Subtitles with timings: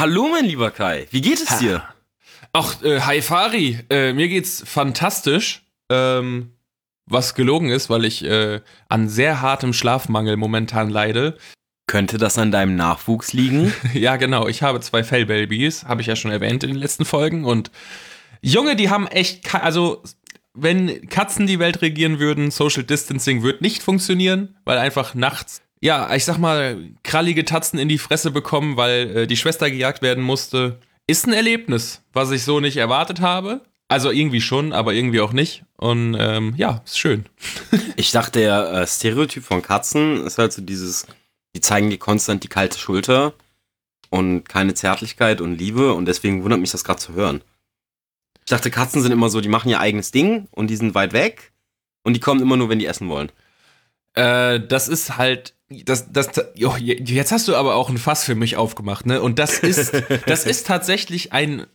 [0.00, 1.06] Hallo, mein lieber Kai.
[1.10, 1.84] Wie geht es dir?
[2.54, 3.80] Ach, äh, hi Fari.
[3.90, 5.60] Äh, mir geht's fantastisch.
[5.90, 6.52] Ähm,
[7.04, 11.36] was gelogen ist, weil ich äh, an sehr hartem Schlafmangel momentan leide.
[11.86, 13.74] Könnte das an deinem Nachwuchs liegen?
[13.92, 14.48] ja, genau.
[14.48, 17.44] Ich habe zwei Fellbabys, habe ich ja schon erwähnt in den letzten Folgen.
[17.44, 17.70] Und
[18.40, 20.02] Junge, die haben echt, also
[20.54, 26.14] wenn Katzen die Welt regieren würden, Social Distancing wird nicht funktionieren, weil einfach nachts, ja,
[26.14, 30.22] ich sag mal, krallige Tatzen in die Fresse bekommen, weil äh, die Schwester gejagt werden
[30.22, 30.78] musste.
[31.06, 33.62] Ist ein Erlebnis, was ich so nicht erwartet habe.
[33.88, 35.64] Also irgendwie schon, aber irgendwie auch nicht.
[35.76, 37.24] Und ähm, ja, ist schön.
[37.96, 41.06] ich dachte, der äh, Stereotyp von Katzen ist halt so dieses,
[41.56, 43.32] die zeigen dir konstant die kalte Schulter
[44.10, 47.42] und keine Zärtlichkeit und Liebe und deswegen wundert mich das gerade zu hören.
[48.44, 51.12] Ich dachte, Katzen sind immer so, die machen ihr eigenes Ding und die sind weit
[51.12, 51.52] weg
[52.04, 53.32] und die kommen immer nur, wenn die essen wollen.
[54.14, 58.34] Äh, das ist halt, das, das, jo, jetzt hast du aber auch ein Fass für
[58.34, 59.20] mich aufgemacht, ne?
[59.20, 59.92] Und das ist,
[60.26, 61.66] das ist tatsächlich ein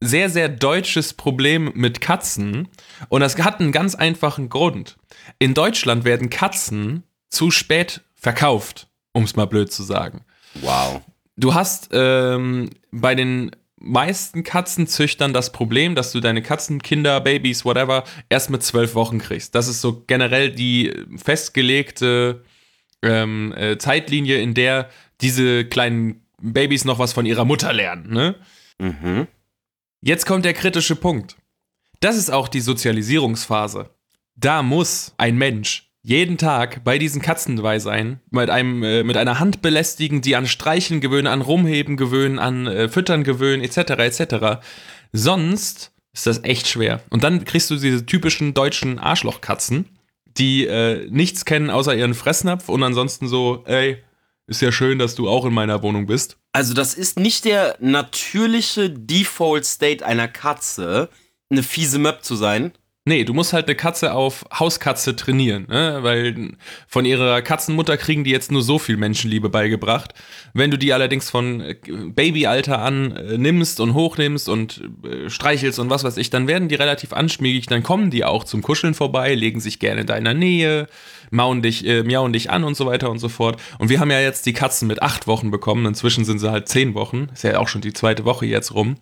[0.00, 2.68] sehr, sehr deutsches Problem mit Katzen.
[3.08, 4.96] Und das hat einen ganz einfachen Grund.
[5.38, 10.24] In Deutschland werden Katzen zu spät verkauft, um es mal blöd zu sagen.
[10.54, 11.02] Wow.
[11.36, 18.04] Du hast ähm, bei den meisten Katzenzüchtern das Problem, dass du deine Katzenkinder, Babys, whatever,
[18.28, 19.54] erst mit zwölf Wochen kriegst.
[19.54, 22.44] Das ist so generell die festgelegte
[23.02, 24.88] ähm, äh, Zeitlinie, in der
[25.20, 28.12] diese kleinen Babys noch was von ihrer Mutter lernen.
[28.12, 28.34] Ne?
[28.78, 29.26] Mhm.
[30.00, 31.36] Jetzt kommt der kritische Punkt.
[32.00, 33.90] Das ist auch die Sozialisierungsphase.
[34.36, 39.18] Da muss ein Mensch jeden Tag bei diesen Katzen dabei sein, mit, einem, äh, mit
[39.18, 43.90] einer Hand belästigen, die an Streicheln gewöhnen, an Rumheben gewöhnen, an äh, Füttern gewöhnen, etc.,
[43.90, 44.62] etc.
[45.12, 47.02] Sonst ist das echt schwer.
[47.10, 49.84] Und dann kriegst du diese typischen deutschen Arschlochkatzen,
[50.38, 54.02] die äh, nichts kennen außer ihren Fressnapf und ansonsten so, ey,
[54.46, 56.38] ist ja schön, dass du auch in meiner Wohnung bist.
[56.52, 61.10] Also das ist nicht der natürliche Default State einer Katze,
[61.50, 62.72] eine fiese Möb zu sein.
[63.08, 66.00] Nee, du musst halt eine Katze auf Hauskatze trainieren, ne?
[66.02, 66.50] weil
[66.86, 70.12] von ihrer Katzenmutter kriegen die jetzt nur so viel Menschenliebe beigebracht.
[70.52, 75.78] Wenn du die allerdings von äh, Babyalter an äh, nimmst und hochnimmst und äh, streichelst
[75.78, 78.92] und was weiß ich, dann werden die relativ anschmiegig, dann kommen die auch zum Kuscheln
[78.92, 80.86] vorbei, legen sich gerne in deiner Nähe,
[81.30, 83.58] mauen dich, äh, miauen dich an und so weiter und so fort.
[83.78, 86.68] Und wir haben ja jetzt die Katzen mit acht Wochen bekommen, inzwischen sind sie halt
[86.68, 88.98] zehn Wochen, ist ja auch schon die zweite Woche jetzt rum.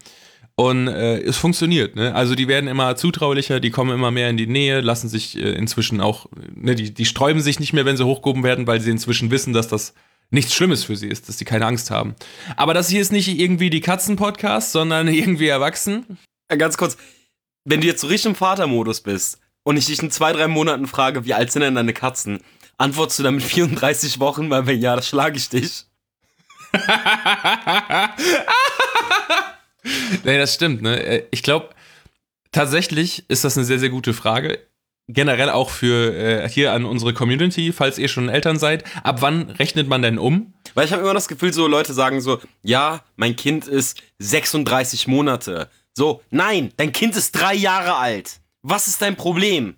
[0.59, 2.15] Und äh, es funktioniert, ne?
[2.15, 5.51] Also die werden immer zutraulicher, die kommen immer mehr in die Nähe, lassen sich äh,
[5.51, 8.91] inzwischen auch, ne, die, die sträuben sich nicht mehr, wenn sie hochgehoben werden, weil sie
[8.91, 9.93] inzwischen wissen, dass das
[10.31, 12.15] nichts Schlimmes für sie ist, dass sie keine Angst haben.
[12.57, 16.19] Aber das hier ist nicht irgendwie die Katzen-Podcast, sondern irgendwie erwachsen.
[16.51, 16.97] Ja, ganz kurz,
[17.65, 20.87] wenn du jetzt so richtig im Vatermodus bist und ich dich in zwei, drei Monaten
[20.87, 22.41] frage, wie alt sind denn deine Katzen,
[22.79, 25.85] antwortest du dann mit 34 Wochen, weil wenn ja, das schlage ich dich.
[30.25, 31.03] nee, das stimmt, ne?
[31.03, 31.71] Äh, ich glaube,
[32.53, 34.59] tatsächlich ist das eine sehr, sehr gute Frage.
[35.09, 38.85] Generell auch für äh, hier an unsere Community, falls ihr schon Eltern seid.
[39.05, 40.53] Ab wann rechnet man denn um?
[40.75, 45.07] Weil ich habe immer das Gefühl, so Leute sagen so, ja, mein Kind ist 36
[45.07, 45.69] Monate.
[45.95, 48.41] So, nein, dein Kind ist drei Jahre alt.
[48.63, 49.77] Was ist dein Problem?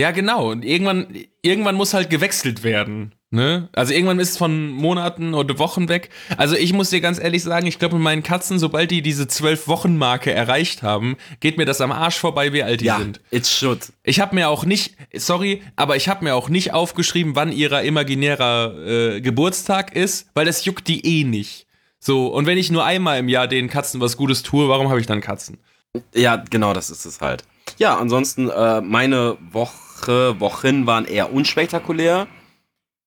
[0.00, 0.50] Ja, genau.
[0.50, 1.08] Und irgendwann,
[1.42, 3.14] irgendwann muss halt gewechselt werden.
[3.30, 3.68] Ne?
[3.72, 6.08] Also irgendwann ist es von Monaten oder Wochen weg.
[6.38, 9.28] Also ich muss dir ganz ehrlich sagen, ich glaube mit meinen Katzen, sobald die diese
[9.28, 12.98] zwölf Wochen Marke erreicht haben, geht mir das am Arsch vorbei, wie alt die ja,
[12.98, 13.20] sind.
[13.30, 13.92] It should.
[14.02, 17.82] Ich habe mir auch nicht, sorry, aber ich habe mir auch nicht aufgeschrieben, wann ihrer
[17.82, 21.66] imaginärer äh, Geburtstag ist, weil das juckt die eh nicht.
[21.98, 24.98] So und wenn ich nur einmal im Jahr den Katzen was Gutes tue, warum habe
[24.98, 25.58] ich dann Katzen?
[26.14, 27.44] Ja, genau, das ist es halt.
[27.78, 29.72] Ja, ansonsten äh, meine Woche,
[30.08, 32.26] Wochen waren eher unspektakulär.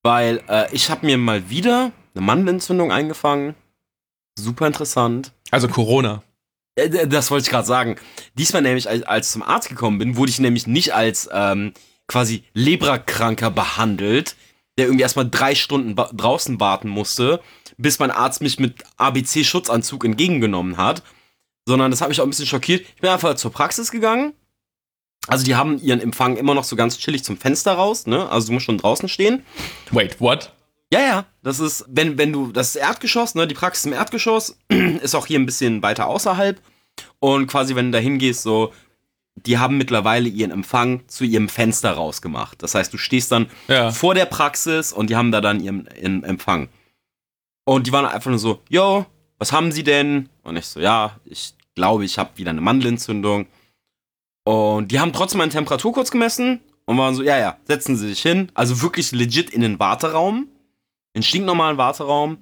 [0.03, 3.55] Weil äh, ich habe mir mal wieder eine Mandelentzündung eingefangen.
[4.37, 5.31] Super interessant.
[5.51, 6.23] Also Corona.
[6.75, 7.95] Äh, das wollte ich gerade sagen.
[8.37, 11.73] Diesmal nämlich, als, als zum Arzt gekommen bin, wurde ich nämlich nicht als ähm,
[12.07, 14.35] quasi Lebrakranker behandelt,
[14.77, 17.41] der irgendwie erstmal drei Stunden draußen warten musste,
[17.77, 21.03] bis mein Arzt mich mit ABC-Schutzanzug entgegengenommen hat.
[21.65, 22.81] Sondern das hat mich auch ein bisschen schockiert.
[22.81, 24.33] Ich bin einfach zur Praxis gegangen.
[25.27, 28.29] Also die haben ihren Empfang immer noch so ganz chillig zum Fenster raus, ne?
[28.29, 29.45] Also du musst schon draußen stehen.
[29.91, 30.51] Wait, what?
[30.91, 33.47] Ja, ja, das ist, wenn, wenn du, das ist Erdgeschoss, ne?
[33.47, 34.57] Die Praxis im Erdgeschoss
[35.01, 36.61] ist auch hier ein bisschen weiter außerhalb.
[37.19, 38.73] Und quasi, wenn du da hingehst, so,
[39.35, 42.61] die haben mittlerweile ihren Empfang zu ihrem Fenster rausgemacht.
[42.61, 43.91] Das heißt, du stehst dann ja.
[43.91, 46.69] vor der Praxis und die haben da dann ihren, ihren Empfang.
[47.65, 49.05] Und die waren einfach nur so, yo,
[49.39, 50.29] was haben sie denn?
[50.43, 53.47] Und ich so, ja, ich glaube, ich habe wieder eine Mandelentzündung.
[54.43, 58.09] Und die haben trotzdem meine Temperatur kurz gemessen und waren so, ja, ja, setzen Sie
[58.09, 58.51] sich hin.
[58.53, 60.47] Also wirklich legit in den Warteraum,
[61.13, 62.37] in den stinknormalen Warteraum.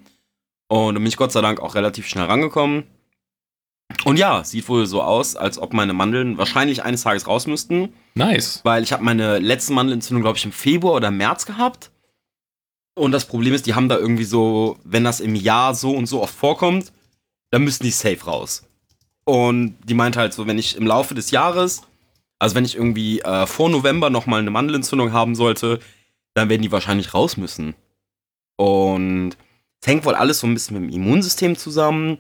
[0.68, 2.86] Und da bin ich Gott sei Dank auch relativ schnell rangekommen.
[4.06, 7.94] Und ja, sieht wohl so aus, als ob meine Mandeln wahrscheinlich eines Tages raus müssten.
[8.16, 8.62] Nice.
[8.64, 11.92] Weil ich habe meine letzte Mandelentzündung, glaube ich, im Februar oder März gehabt.
[12.96, 16.08] Und das Problem ist, die haben da irgendwie so, wenn das im Jahr so und
[16.08, 16.92] so oft vorkommt,
[17.50, 18.64] dann müssen die safe raus.
[19.24, 21.84] Und die meinte halt so, wenn ich im Laufe des Jahres,
[22.42, 25.80] also wenn ich irgendwie äh, vor November nochmal eine Mandelentzündung haben sollte,
[26.34, 27.76] dann werden die wahrscheinlich raus müssen.
[28.56, 29.38] Und
[29.80, 32.18] es hängt wohl alles so ein bisschen mit dem Immunsystem zusammen.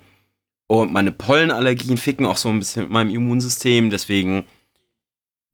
[0.67, 3.89] Und meine Pollenallergien ficken auch so ein bisschen mit meinem Immunsystem.
[3.89, 4.45] Deswegen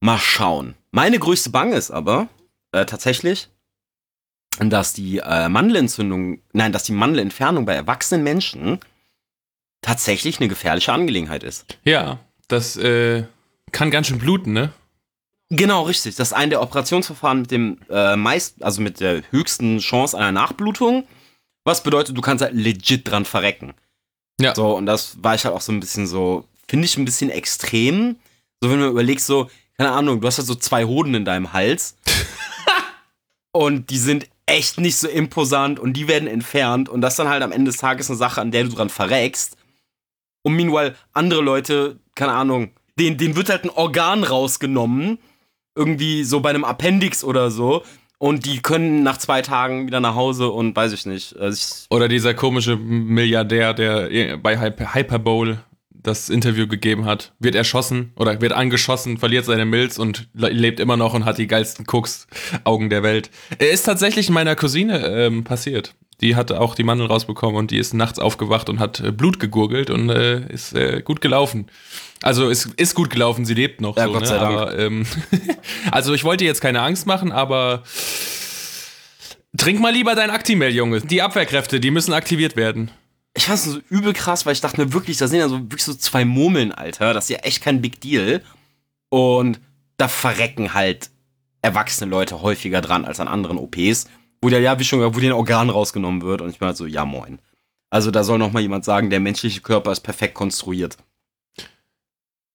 [0.01, 0.75] mal schauen.
[0.91, 2.27] Meine größte Bange ist aber
[2.73, 3.47] äh, tatsächlich,
[4.59, 8.81] dass die äh, Mandelentzündung, nein, dass die Mandelentfernung bei erwachsenen Menschen
[9.81, 11.77] tatsächlich eine gefährliche Angelegenheit ist.
[11.85, 13.23] Ja, das äh,
[13.71, 14.71] kann ganz schön bluten, ne?
[15.49, 16.15] Genau, richtig.
[16.15, 20.31] Das ist ein der Operationsverfahren mit dem äh, meist, also mit der höchsten Chance einer
[20.31, 21.07] Nachblutung.
[21.63, 23.73] Was bedeutet, du kannst halt legit dran verrecken.
[24.39, 24.53] Ja.
[24.55, 27.29] So, und das war ich halt auch so ein bisschen so, finde ich ein bisschen
[27.29, 28.17] extrem.
[28.61, 31.53] So, wenn du überlegst, so, keine Ahnung, du hast halt so zwei Hoden in deinem
[31.53, 31.95] Hals.
[33.51, 36.89] und die sind echt nicht so imposant und die werden entfernt.
[36.89, 38.89] Und das ist dann halt am Ende des Tages eine Sache, an der du dran
[38.89, 39.57] verreckst.
[40.43, 45.19] Und meanwhile, andere Leute, keine Ahnung, denen, denen wird halt ein Organ rausgenommen.
[45.75, 47.83] Irgendwie so bei einem Appendix oder so.
[48.19, 51.37] Und die können nach zwei Tagen wieder nach Hause und weiß ich nicht.
[51.37, 55.59] Also ich, Oder dieser komische Milliardär, der bei Hyper Hyperbowl
[55.91, 60.79] das Interview gegeben hat, wird erschossen oder wird angeschossen, verliert seine Milz und le- lebt
[60.79, 63.29] immer noch und hat die geilsten Cooks-Augen der Welt.
[63.59, 65.93] Er ist tatsächlich meiner Cousine ähm, passiert.
[66.21, 69.39] Die hat auch die Mandel rausbekommen und die ist nachts aufgewacht und hat äh, Blut
[69.39, 71.67] gegurgelt und äh, ist äh, gut gelaufen.
[72.23, 73.97] Also ist, ist gut gelaufen, sie lebt noch.
[73.97, 74.27] Ja, so, Gott ne?
[74.27, 74.57] sei Dank.
[74.57, 75.05] Aber, ähm,
[75.91, 77.83] also ich wollte jetzt keine Angst machen, aber
[79.55, 81.01] trink mal lieber dein Actimel, Junge.
[81.01, 82.89] Die Abwehrkräfte, die müssen aktiviert werden.
[83.35, 85.59] ich fand es so übel krass, weil ich dachte mir wirklich, da sind ja so
[85.59, 87.13] wirklich so zwei Murmeln, Alter.
[87.13, 88.41] Das ist ja echt kein Big Deal.
[89.09, 89.59] Und
[89.97, 91.11] da verrecken halt
[91.61, 94.07] erwachsene Leute häufiger dran als an anderen OPs,
[94.41, 96.41] wo der ja, wie schon gesagt, wo dir ein Organ rausgenommen wird.
[96.41, 97.39] Und ich bin halt so, ja moin.
[97.89, 100.97] Also da soll noch mal jemand sagen, der menschliche Körper ist perfekt konstruiert.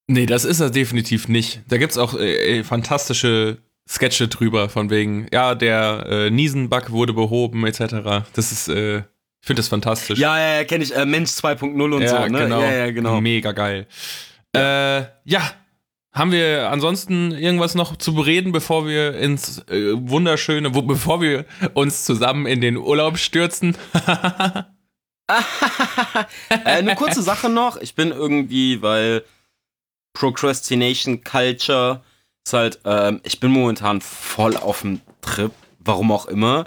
[0.06, 1.62] Nee, das ist er definitiv nicht.
[1.68, 3.58] Da gibt's auch äh, äh, fantastische
[3.88, 8.26] Sketche drüber, von wegen, ja, der äh, Niesenbug wurde behoben, etc.
[8.34, 10.18] Das ist, äh, ich finde das fantastisch.
[10.18, 10.94] Ja, ja, ja, kenne ich.
[10.94, 12.38] Äh, Mensch 2.0 und ja, so, ne?
[12.38, 12.60] genau.
[12.60, 13.20] Ja, ja, genau.
[13.20, 13.86] Mega geil.
[14.54, 15.42] Äh, ja.
[16.12, 21.46] Haben wir ansonsten irgendwas noch zu bereden, bevor wir ins äh, wunderschöne, wo, bevor wir
[21.72, 23.78] uns zusammen in den Urlaub stürzen?
[25.26, 25.34] äh,
[26.64, 27.78] eine kurze Sache noch.
[27.78, 29.24] Ich bin irgendwie, weil
[30.12, 32.02] Procrastination Culture
[32.44, 36.66] ist halt, ähm, ich bin momentan voll auf dem Trip, warum auch immer,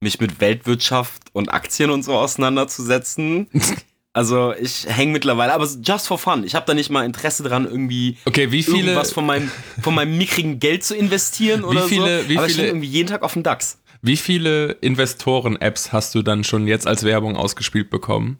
[0.00, 3.48] mich mit Weltwirtschaft und Aktien und so auseinanderzusetzen.
[4.16, 6.42] Also ich hänge mittlerweile, aber just for fun.
[6.44, 9.50] Ich habe da nicht mal Interesse dran, irgendwie Okay, wie viele, irgendwas von meinem,
[9.82, 12.28] von meinem mickrigen Geld zu investieren oder viele- so.
[12.30, 13.78] wie aber ich viele- bin irgendwie jeden Tag auf dem DAX.
[14.00, 18.38] wie viele Investoren-Apps hast du dann schon jetzt als Werbung ausgespielt bekommen?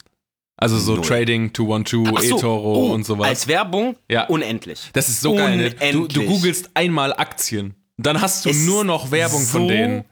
[0.57, 1.05] Also so Null.
[1.05, 3.29] Trading 212, Ach so, eToro oh, und sowas.
[3.29, 4.25] Als Werbung Ja.
[4.29, 4.89] unendlich.
[4.95, 5.57] Das ist so geil.
[5.59, 5.71] Ne?
[5.71, 6.27] Du, du Unendlich.
[6.27, 7.75] googelst einmal Aktien.
[7.99, 10.05] Dann hast du Es nur noch Werbung so von denen.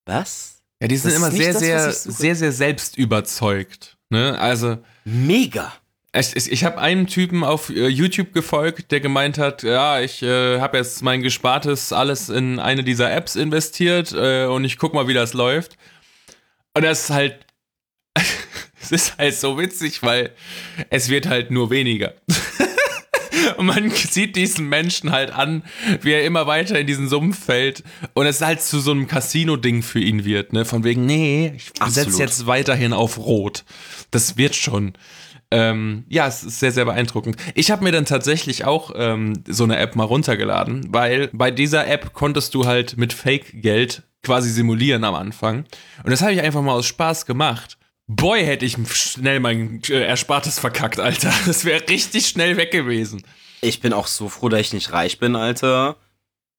[0.06, 0.57] was?
[0.80, 3.96] Ja, die sind das immer sehr, das, sehr, sehr, sehr selbst überzeugt.
[4.10, 4.38] Ne?
[4.38, 5.72] Also, Mega.
[6.14, 10.22] Ich, ich, ich habe einem Typen auf äh, YouTube gefolgt, der gemeint hat, ja, ich
[10.22, 14.94] äh, habe jetzt mein Gespartes alles in eine dieser Apps investiert äh, und ich guck
[14.94, 15.76] mal, wie das läuft.
[16.74, 17.38] Und das ist halt,
[18.80, 20.30] es ist halt so witzig, weil
[20.90, 22.14] es wird halt nur weniger.
[23.56, 25.62] Und man sieht diesen Menschen halt an,
[26.02, 27.82] wie er immer weiter in diesen Sumpf fällt.
[28.14, 30.64] Und es halt zu so einem Casino-Ding für ihn wird, ne?
[30.64, 33.64] Von wegen, nee, ich setze jetzt weiterhin auf Rot.
[34.10, 34.94] Das wird schon.
[35.50, 37.36] Ähm, ja, es ist sehr, sehr beeindruckend.
[37.54, 41.86] Ich habe mir dann tatsächlich auch ähm, so eine App mal runtergeladen, weil bei dieser
[41.86, 45.64] App konntest du halt mit Fake-Geld quasi simulieren am Anfang.
[46.04, 47.78] Und das habe ich einfach mal aus Spaß gemacht.
[48.10, 51.32] Boy, hätte ich schnell mein äh, Erspartes verkackt, Alter.
[51.46, 53.22] Das wäre richtig schnell weg gewesen.
[53.60, 55.96] Ich bin auch so froh, dass ich nicht reich bin, Alter.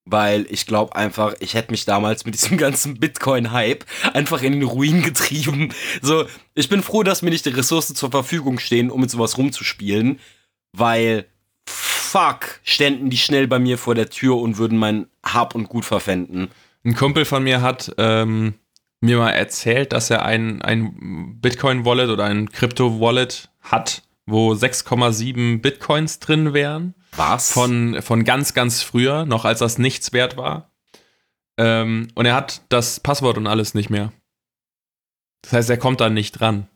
[0.06, 4.63] Weil ich glaube einfach, ich hätte mich damals mit diesem ganzen Bitcoin-Hype einfach in den
[4.63, 5.74] Ruin getrieben.
[6.03, 9.39] So, ich bin froh, dass mir nicht die Ressourcen zur Verfügung stehen, um mit sowas
[9.39, 10.20] rumzuspielen.
[10.72, 11.25] Weil,
[11.68, 15.86] fuck, ständen die schnell bei mir vor der Tür und würden mein Hab und Gut
[15.86, 16.50] verpfänden.
[16.86, 18.53] Ein Kumpel von mir hat ähm,
[19.01, 26.20] mir mal erzählt, dass er ein, ein Bitcoin-Wallet oder ein Crypto-Wallet hat, wo 6,7 Bitcoins
[26.20, 26.96] drin wären.
[27.15, 27.51] Was?
[27.51, 30.72] Von, von ganz, ganz früher, noch als das nichts wert war.
[31.58, 34.12] Ähm, und er hat das Passwort und alles nicht mehr.
[35.41, 36.68] Das heißt, er kommt da nicht dran.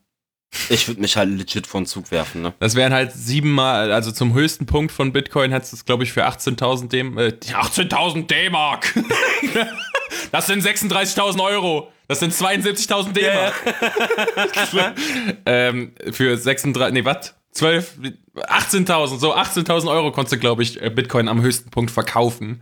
[0.70, 2.53] Ich würde mich halt legit von Zug werfen, ne?
[2.60, 6.12] Das wären halt siebenmal, also zum höchsten Punkt von Bitcoin hättest du es, glaube ich,
[6.12, 7.20] für 18.000 D-Mark.
[7.20, 8.94] Äh, 18.000 D-Mark!
[10.32, 11.92] das sind 36.000 Euro.
[12.13, 13.53] Das sind 72.000 D-Mark.
[14.72, 14.93] Yeah.
[15.48, 17.34] ähm, für 36, nee, was?
[17.53, 17.98] 12,
[18.36, 22.62] 18.000, so 18.000 Euro konntest du, glaube ich, äh, Bitcoin am höchsten Punkt verkaufen.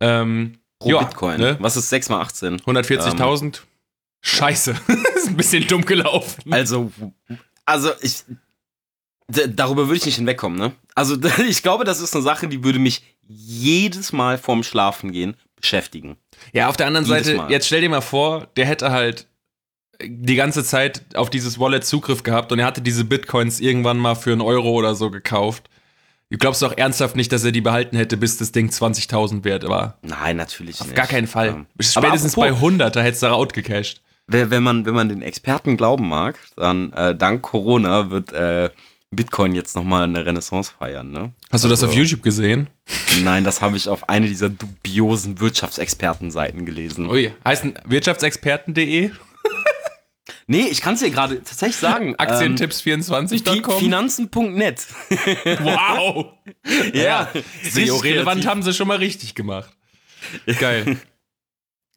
[0.00, 1.38] Ähm, Pro ja, Bitcoin.
[1.38, 1.56] Ne?
[1.60, 2.58] Was ist 6 mal 18?
[2.62, 3.42] 140.000.
[3.44, 3.52] Ähm.
[4.20, 4.72] Scheiße.
[5.14, 6.52] ist ein bisschen dumm gelaufen.
[6.52, 6.90] Also,
[7.64, 8.24] also ich.
[9.28, 10.72] Darüber würde ich nicht hinwegkommen, ne?
[10.96, 11.16] Also,
[11.48, 16.16] ich glaube, das ist eine Sache, die würde mich jedes Mal vorm Schlafen gehen beschäftigen.
[16.52, 17.50] Ja, auf der anderen jedes Seite, mal.
[17.50, 19.26] jetzt stell dir mal vor, der hätte halt
[20.04, 24.14] die ganze Zeit auf dieses Wallet Zugriff gehabt und er hatte diese Bitcoins irgendwann mal
[24.14, 25.68] für einen Euro oder so gekauft.
[26.30, 29.68] Du glaubst doch ernsthaft nicht, dass er die behalten hätte, bis das Ding 20.000 wert
[29.68, 29.98] war?
[30.00, 30.96] Nein, natürlich Auf nicht.
[30.96, 31.48] gar keinen Fall.
[31.48, 31.84] Ja.
[31.84, 34.00] Spätestens bei 100, da hättest du outgecashed.
[34.28, 38.70] Wenn man, wenn man den Experten glauben mag, dann äh, dank Corona wird äh,
[39.12, 41.32] Bitcoin jetzt nochmal eine Renaissance feiern, ne?
[41.50, 42.68] Hast du also, das auf YouTube gesehen?
[43.22, 47.08] Nein, das habe ich auf eine dieser dubiosen Wirtschaftsexpertenseiten gelesen.
[47.08, 49.10] Ui, heißen wirtschaftsexperten.de?
[50.46, 52.16] Nee, ich kann es dir gerade tatsächlich sagen.
[52.16, 53.78] Aktientipps24.com.
[53.78, 54.86] Finanzen.net.
[55.60, 56.26] wow.
[56.92, 57.28] ja.
[57.62, 59.70] SEO-relevant haben sie schon mal richtig gemacht.
[60.58, 60.98] Geil.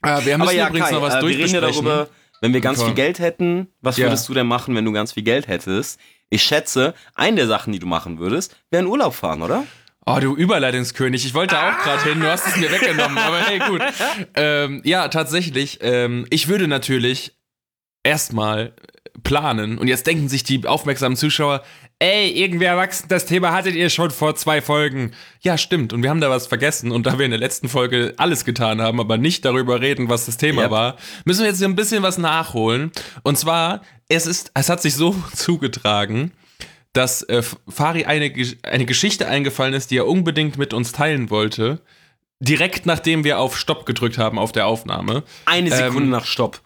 [0.01, 2.07] Ah, wir müssen ja, übrigens Kai, noch was äh, Wir reden ja darüber,
[2.41, 2.87] wenn wir ganz okay.
[2.87, 4.05] viel Geld hätten, was ja.
[4.05, 5.99] würdest du denn machen, wenn du ganz viel Geld hättest?
[6.29, 9.65] Ich schätze, eine der Sachen, die du machen würdest, wäre in Urlaub fahren, oder?
[10.05, 11.25] Oh, du Überleitungskönig.
[11.25, 13.81] Ich wollte auch gerade hin, du hast es mir weggenommen, aber hey, gut.
[14.35, 15.79] Ähm, ja, tatsächlich.
[15.81, 17.39] Ähm, ich würde natürlich
[18.03, 18.73] erstmal
[19.25, 21.63] planen und jetzt denken sich die aufmerksamen Zuschauer,
[21.99, 25.11] ey, irgendwie erwachsen, das Thema hattet ihr schon vor zwei Folgen.
[25.41, 25.91] Ja, stimmt.
[25.91, 26.91] Und wir haben da was vergessen.
[26.91, 30.25] Und da wir in der letzten Folge alles getan haben, aber nicht darüber reden, was
[30.25, 30.71] das Thema yep.
[30.71, 32.91] war, müssen wir jetzt hier ein bisschen was nachholen.
[33.23, 36.31] Und zwar, es ist, es hat sich so zugetragen,
[36.93, 38.31] dass äh, Fari eine,
[38.63, 41.81] eine Geschichte eingefallen ist, die er unbedingt mit uns teilen wollte.
[42.39, 45.23] Direkt nachdem wir auf Stopp gedrückt haben auf der Aufnahme.
[45.45, 46.61] Eine Sekunde ähm, nach Stopp.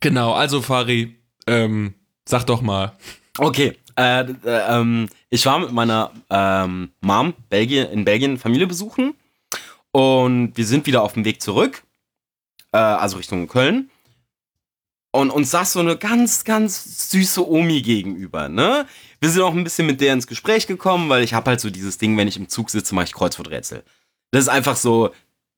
[0.00, 1.15] Genau, also Fari,
[1.46, 2.92] ähm, sag doch mal.
[3.38, 9.14] Okay, äh, äh, ähm, ich war mit meiner ähm, Mom Belgien, in Belgien Familie besuchen
[9.92, 11.82] und wir sind wieder auf dem Weg zurück,
[12.72, 13.90] äh, also Richtung Köln.
[15.12, 18.86] Und uns saß so eine ganz, ganz süße Omi gegenüber, ne?
[19.18, 21.70] Wir sind auch ein bisschen mit der ins Gespräch gekommen, weil ich habe halt so
[21.70, 23.82] dieses Ding, wenn ich im Zug sitze, mache ich Kreuzworträtsel.
[24.30, 25.10] Das ist einfach so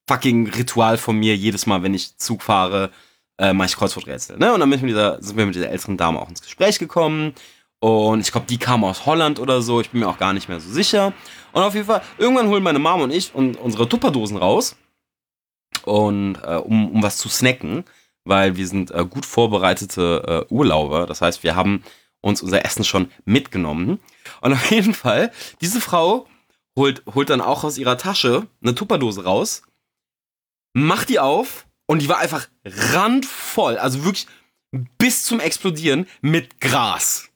[0.08, 2.92] fucking Ritual von mir, jedes Mal, wenn ich Zug fahre,
[3.38, 4.38] äh, mache ich Kreuzworträtsel.
[4.38, 4.52] Ne?
[4.52, 7.34] Und dann mit dieser, sind wir mit dieser älteren Dame auch ins Gespräch gekommen.
[7.80, 9.80] Und ich glaube, die kam aus Holland oder so.
[9.80, 11.12] Ich bin mir auch gar nicht mehr so sicher.
[11.52, 14.76] Und auf jeden Fall, irgendwann holen meine Mom und ich und unsere Tupperdosen raus.
[15.84, 17.84] Und äh, um, um was zu snacken,
[18.24, 21.06] weil wir sind äh, gut vorbereitete äh, Urlauber.
[21.06, 21.84] Das heißt, wir haben
[22.20, 24.00] uns unser Essen schon mitgenommen.
[24.40, 25.30] Und auf jeden Fall,
[25.60, 26.26] diese Frau
[26.76, 29.62] holt, holt dann auch aus ihrer Tasche eine Tupperdose raus,
[30.72, 34.26] macht die auf und die war einfach randvoll, also wirklich
[34.98, 37.28] bis zum Explodieren mit Gras.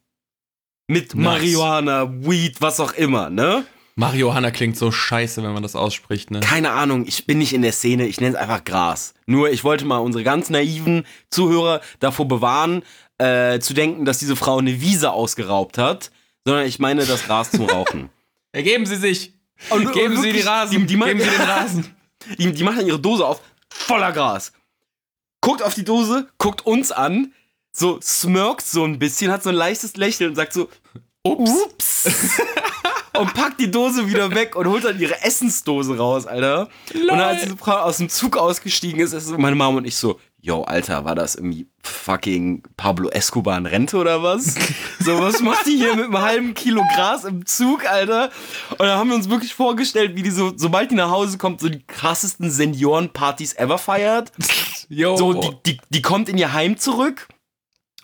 [0.87, 1.25] Mit nice.
[1.25, 3.65] Marihuana, Weed, was auch immer, ne?
[3.95, 6.41] Marihuana klingt so scheiße, wenn man das ausspricht, ne?
[6.41, 9.15] Keine Ahnung, ich bin nicht in der Szene, ich nenne es einfach Gras.
[9.27, 12.83] Nur ich wollte mal unsere ganz naiven Zuhörer davor bewahren,
[13.19, 16.11] äh, zu denken, dass diese Frau eine Wiese ausgeraubt hat,
[16.45, 18.11] sondern ich meine das Gras zum Rauchen.
[18.53, 19.33] Ergeben Sie sich.
[19.71, 20.87] Und, Geben und Sie die Rasen.
[20.87, 21.97] Die, die, Geben Sie den Rasen.
[22.39, 23.41] die, die machen dann ihre Dose auf,
[23.73, 24.53] voller Gras.
[25.41, 27.33] Guckt auf die Dose, guckt uns an,
[27.73, 30.69] so smirkt so ein bisschen, hat so ein leichtes Lächeln und sagt so,
[31.25, 31.51] Ups.
[31.51, 32.41] ups.
[33.19, 36.69] und packt die Dose wieder weg und holt dann ihre Essensdose raus, Alter.
[36.95, 39.97] Und dann, als diese Frau aus dem Zug ausgestiegen ist, ist meine Mama und ich
[39.97, 44.57] so, yo, Alter, war das irgendwie fucking Pablo Escobar in Rente oder was?
[44.99, 48.31] so, was macht die hier mit einem halben Kilo Gras im Zug, Alter?
[48.71, 51.61] Und dann haben wir uns wirklich vorgestellt, wie die so, sobald die nach Hause kommt,
[51.61, 54.33] so die krassesten Seniorenpartys ever feiert.
[54.89, 55.17] Yo.
[55.17, 57.29] So, die, die, die kommt in ihr Heim zurück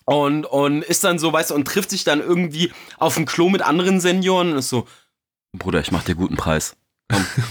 [0.04, 3.48] und, und ist dann so, weißt du, und trifft sich dann irgendwie auf dem Klo
[3.48, 4.86] mit anderen Senioren und ist so,
[5.52, 6.76] Bruder, ich mach dir guten Preis.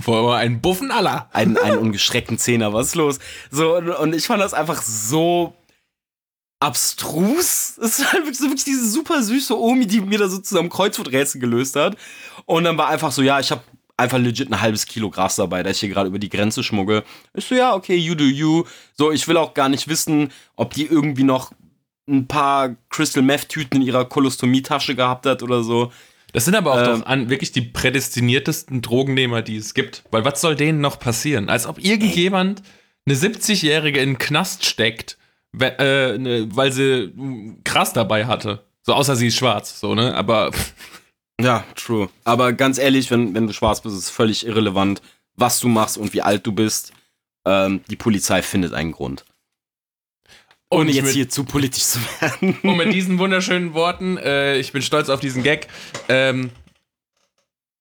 [0.04, 1.30] Vor ein Buffen aller.
[1.34, 3.20] Einen, einen ungeschreckten Zehner, was ist los?
[3.52, 5.54] So, und, und ich fand das einfach so
[6.60, 7.78] abstrus.
[7.78, 10.70] Es ist halt wirklich, so wirklich diese super süße Omi, die mir da so zusammen
[10.70, 11.96] Kreuzworträtsel gelöst hat.
[12.46, 13.62] Und dann war einfach so, ja, ich habe
[13.96, 17.04] einfach legit ein halbes Kilo Gras dabei, da ich hier gerade über die Grenze schmuggle.
[17.34, 18.64] Ich so, ja, okay, you do you.
[18.94, 21.52] So, ich will auch gar nicht wissen, ob die irgendwie noch
[22.08, 25.92] ein paar Crystal Meth Tüten in ihrer Kolostomietasche gehabt hat oder so.
[26.38, 27.00] Das sind aber auch Ähm.
[27.00, 30.04] doch an, wirklich die prädestiniertesten Drogennehmer, die es gibt.
[30.12, 31.50] Weil was soll denen noch passieren?
[31.50, 32.62] Als ob irgendjemand
[33.08, 35.18] eine 70-Jährige in den Knast steckt,
[35.60, 37.12] äh, ne, weil sie
[37.64, 38.64] krass dabei hatte.
[38.84, 40.14] So außer sie ist schwarz, so, ne?
[40.14, 40.52] Aber
[41.42, 42.08] Ja, true.
[42.24, 45.02] Aber ganz ehrlich, wenn, wenn du schwarz bist, ist es völlig irrelevant,
[45.34, 46.94] was du machst und wie alt du bist.
[47.48, 49.26] Ähm, die Polizei findet einen Grund.
[50.70, 52.58] Ohne jetzt mit, hier zu politisch zu werden.
[52.62, 55.68] und mit diesen wunderschönen Worten, äh, ich bin stolz auf diesen Gag.
[56.10, 56.52] Ähm,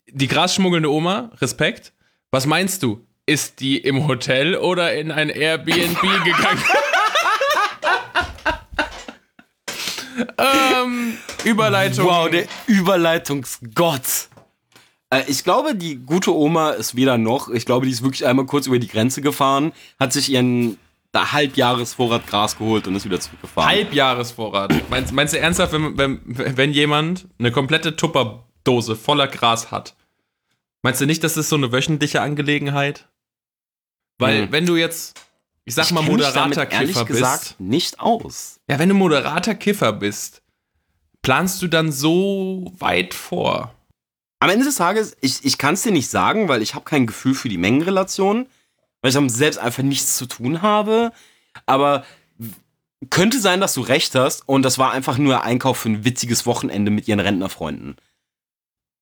[0.09, 1.93] die grasschmuggelnde Oma, Respekt.
[2.31, 3.05] Was meinst du?
[3.27, 6.63] Ist die im Hotel oder in ein Airbnb gegangen?
[10.39, 12.07] ähm, Überleitung.
[12.07, 14.29] Wow, der Überleitungsgott.
[15.11, 17.49] Äh, ich glaube, die gute Oma ist weder noch.
[17.49, 20.79] Ich glaube, die ist wirklich einmal kurz über die Grenze gefahren, hat sich ihren
[21.17, 23.69] da Halbjahresvorrat Gras geholt und ist wieder zurückgefahren.
[23.71, 24.91] Halbjahresvorrat.
[24.91, 29.97] Meinst, meinst du ernsthaft, wenn, wenn, wenn jemand eine komplette Tupperdose voller Gras hat?
[30.83, 33.09] Meinst du nicht, das ist so eine wöchentliche Angelegenheit?
[34.19, 34.53] Weil, Hm.
[34.53, 35.21] wenn du jetzt,
[35.65, 37.61] ich sag mal, kenn mich moderater Kiffer gesagt bist.
[37.61, 38.61] nicht aus.
[38.71, 40.43] Ja, wenn du moderater Kiffer bist,
[41.23, 43.75] planst du dann so weit vor?
[44.39, 47.07] Am Ende des Tages, ich, ich kann es dir nicht sagen, weil ich habe kein
[47.07, 48.47] Gefühl für die Mengenrelation,
[49.07, 51.13] weil ich damit selbst einfach nichts zu tun habe.
[51.65, 52.05] Aber
[53.09, 56.45] könnte sein, dass du recht hast und das war einfach nur Einkauf für ein witziges
[56.45, 57.95] Wochenende mit ihren Rentnerfreunden.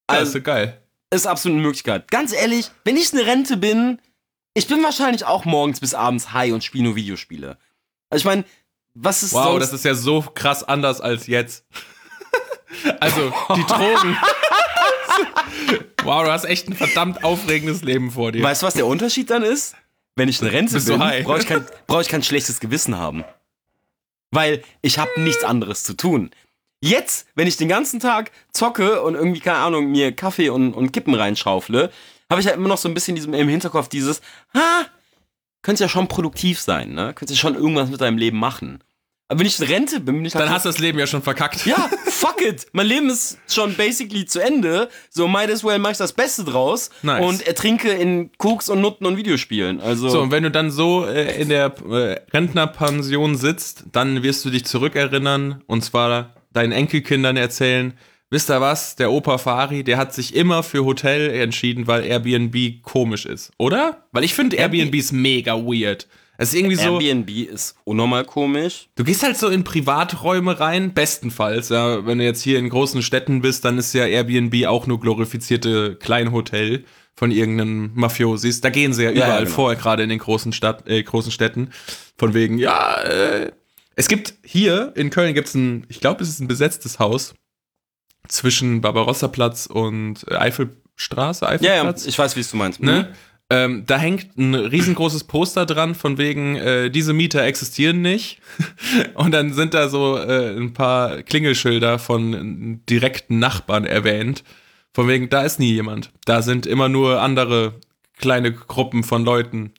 [0.06, 0.78] Also, Also, geil.
[1.10, 2.10] ist absolut eine Möglichkeit.
[2.10, 3.98] Ganz ehrlich, wenn ich eine Rente bin,
[4.52, 7.56] ich bin wahrscheinlich auch morgens bis abends high und spiele nur Videospiele.
[8.10, 8.44] Also ich meine,
[8.92, 9.60] was ist Wow, sonst?
[9.62, 11.64] das ist ja so krass anders als jetzt.
[13.00, 14.18] also, die Drogen.
[16.02, 18.42] wow, du hast echt ein verdammt aufregendes Leben vor dir.
[18.42, 19.74] Weißt du, was der Unterschied dann ist?
[20.16, 23.24] Wenn ich eine Rente bin, brauche ich, kein, brauch ich kein schlechtes Gewissen haben.
[24.30, 26.30] Weil ich habe nichts anderes zu tun.
[26.80, 30.92] Jetzt, wenn ich den ganzen Tag zocke und irgendwie, keine Ahnung, mir Kaffee und, und
[30.92, 31.90] Kippen reinschaufle,
[32.30, 34.20] habe ich halt immer noch so ein bisschen diesem, im Hinterkopf dieses,
[34.54, 34.86] ha,
[35.62, 37.14] könnte ja schon produktiv sein, ne?
[37.14, 38.84] Könntest ja schon irgendwas mit deinem Leben machen.
[39.28, 41.06] Aber wenn ich in Rente bin, bin ich halt Dann hast du das Leben ja
[41.06, 41.64] schon verkackt.
[41.64, 42.66] ja, fuck it.
[42.72, 44.88] Mein Leben ist schon basically zu Ende.
[45.08, 46.90] So, might as well mach ich das Beste draus.
[47.02, 47.24] Nice.
[47.24, 49.80] Und ertrinke in Koks und Nutten und Videospielen.
[49.80, 54.44] Also, So, und wenn du dann so äh, in der äh, Rentnerpension sitzt, dann wirst
[54.44, 57.94] du dich zurückerinnern und zwar deinen Enkelkindern erzählen,
[58.30, 62.82] wisst ihr was, der Opa Fari, der hat sich immer für Hotel entschieden, weil Airbnb
[62.82, 64.06] komisch ist, oder?
[64.12, 66.06] Weil ich finde Airbnb ist mega weird.
[66.36, 68.88] Es ist irgendwie so, Airbnb ist unnormal komisch.
[68.96, 73.02] du gehst halt so in Privaträume rein, bestenfalls, ja, wenn du jetzt hier in großen
[73.02, 76.84] Städten bist, dann ist ja Airbnb auch nur glorifizierte Kleinhotel
[77.16, 78.60] von irgendeinem Mafiosis.
[78.60, 79.54] Da gehen sie ja ja, überall genau.
[79.54, 81.70] vor, gerade in den großen, Stadt, äh, großen Städten.
[82.16, 83.52] Von wegen, ja, äh,
[83.96, 87.34] es gibt hier in Köln gibt es ein, ich glaube, es ist ein besetztes Haus
[88.28, 92.06] zwischen Barbarossa-Platz und äh, Eifelstraße, Ja, ja, Eifelplatz.
[92.06, 92.80] ich weiß, wie es du meinst.
[92.82, 93.14] Ne?
[93.54, 98.40] Ähm, da hängt ein riesengroßes Poster dran, von wegen, äh, diese Mieter existieren nicht.
[99.14, 104.42] Und dann sind da so äh, ein paar Klingelschilder von direkten Nachbarn erwähnt.
[104.92, 106.10] Von wegen, da ist nie jemand.
[106.24, 107.74] Da sind immer nur andere
[108.16, 109.72] kleine Gruppen von Leuten.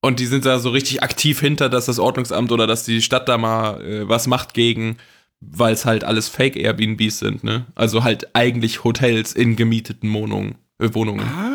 [0.00, 3.28] Und die sind da so richtig aktiv hinter, dass das Ordnungsamt oder dass die Stadt
[3.28, 4.96] da mal äh, was macht gegen,
[5.40, 7.66] weil es halt alles Fake Airbnbs sind, ne?
[7.76, 10.56] Also halt eigentlich Hotels in gemieteten Wohnungen.
[10.80, 11.28] Äh, Wohnungen.
[11.28, 11.51] Ah.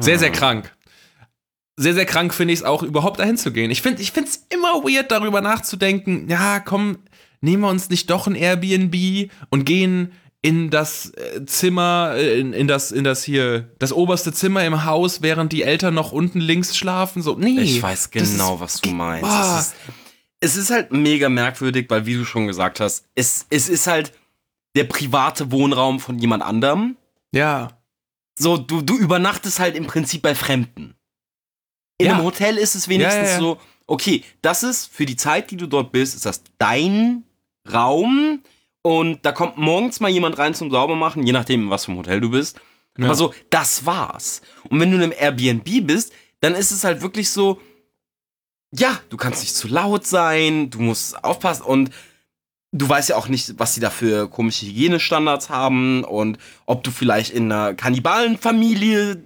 [0.00, 0.74] Sehr, sehr krank.
[1.76, 3.70] Sehr, sehr krank finde ich es auch, überhaupt dahin zu gehen.
[3.70, 6.98] Ich finde es immer weird, darüber nachzudenken, ja, komm,
[7.40, 10.12] nehmen wir uns nicht doch ein Airbnb und gehen
[10.44, 14.84] in das äh, Zimmer, äh, in, in, das, in das hier, das oberste Zimmer im
[14.84, 17.22] Haus, während die Eltern noch unten links schlafen.
[17.22, 17.60] So, nee.
[17.60, 19.26] Ich weiß genau, ist, was du meinst.
[19.26, 19.74] Es, ist,
[20.40, 24.12] es ist halt mega merkwürdig, weil, wie du schon gesagt hast, es, es ist halt
[24.76, 26.96] der private Wohnraum von jemand anderem.
[27.32, 27.68] Ja.
[28.38, 30.94] So, du, du übernachtest halt im Prinzip bei Fremden.
[31.98, 32.14] In Ja.
[32.14, 35.56] einem Hotel ist es wenigstens Ja, ja, so, okay, das ist für die Zeit, die
[35.56, 37.24] du dort bist, ist das dein
[37.72, 38.42] Raum
[38.82, 42.20] und da kommt morgens mal jemand rein zum Saubermachen, je nachdem, was für ein Hotel
[42.20, 42.60] du bist.
[42.98, 44.40] Aber so, das war's.
[44.68, 47.60] Und wenn du in einem Airbnb bist, dann ist es halt wirklich so,
[48.72, 51.90] ja, du kannst nicht zu laut sein, du musst aufpassen und
[52.76, 56.90] du weißt ja auch nicht, was sie da für komische Hygienestandards haben und ob du
[56.90, 59.22] vielleicht in einer Kannibalenfamilie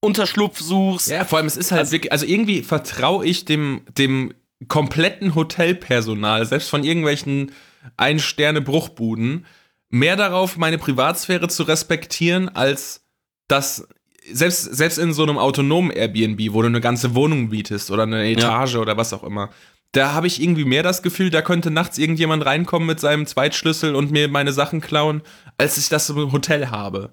[0.00, 1.08] Unterschlupf suchst.
[1.08, 4.34] Ja, vor allem, es ist halt Also- wirklich, also irgendwie vertraue ich dem, dem
[4.66, 7.52] kompletten Hotelpersonal, selbst von irgendwelchen
[7.96, 9.46] Ein-Sterne-Bruchbuden,
[9.90, 13.02] mehr darauf, meine Privatsphäre zu respektieren, als
[13.48, 13.86] das,
[14.30, 18.28] selbst, selbst in so einem autonomen Airbnb, wo du eine ganze Wohnung bietest oder eine
[18.30, 19.50] Etage oder was auch immer.
[19.92, 23.94] Da habe ich irgendwie mehr das Gefühl, da könnte nachts irgendjemand reinkommen mit seinem Zweitschlüssel
[23.94, 25.22] und mir meine Sachen klauen,
[25.56, 27.10] als ich das im Hotel habe.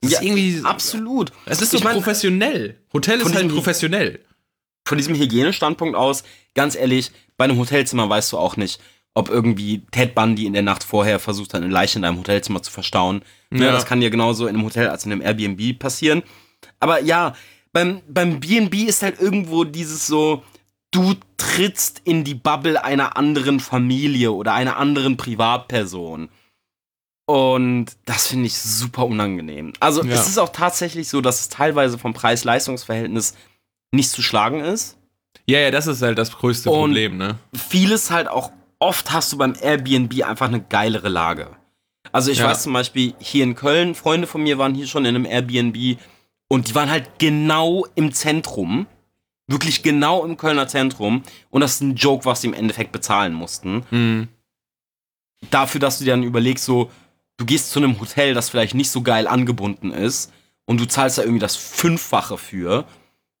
[0.00, 1.32] Das Ja, ist irgendwie Absolut.
[1.46, 2.78] es ist so Ich mein- professionell.
[2.92, 4.20] Hotel ist halt professionell.
[4.86, 6.24] Von diesem Hygienestandpunkt aus,
[6.54, 8.80] ganz ehrlich, bei einem Hotelzimmer weißt du auch nicht,
[9.14, 12.62] ob irgendwie Ted Bundy in der Nacht vorher versucht hat, eine Leiche in deinem Hotelzimmer
[12.62, 13.22] zu verstauen.
[13.50, 13.64] Ja.
[13.66, 13.72] Ja.
[13.72, 16.22] das kann ja genauso in einem Hotel als in einem Airbnb passieren.
[16.80, 17.34] Aber ja,
[17.72, 20.42] beim, beim B&B ist halt irgendwo dieses so,
[20.94, 26.28] du trittst in die Bubble einer anderen Familie oder einer anderen Privatperson.
[27.26, 29.72] Und das finde ich super unangenehm.
[29.80, 30.14] Also Ja.
[30.14, 33.34] es ist auch tatsächlich so, dass es teilweise vom Preis-Leistungs-Verhältnis
[33.92, 34.98] nicht zu schlagen ist.
[35.46, 37.38] Ja, ja, das ist halt das größte Und- Problem, ne?
[37.54, 41.50] Vieles halt auch, oft hast du beim Airbnb einfach eine geilere Lage.
[42.12, 42.46] Also ich Ja.
[42.48, 45.98] weiß zum Beispiel, hier in Köln, Freunde von mir waren hier schon in einem Airbnb
[46.48, 48.86] und die waren halt genau im Zentrum.
[49.46, 51.22] Wirklich genau im Kölner Zentrum.
[51.50, 53.84] Und das ist ein Joke, was sie im Endeffekt bezahlen mussten.
[53.90, 54.28] Hm.
[55.50, 56.90] Dafür, dass du dir dann überlegst, so,
[57.36, 60.32] du gehst zu einem Hotel, das vielleicht nicht so geil angebunden ist
[60.64, 62.86] und du zahlst da irgendwie das Fünffache für.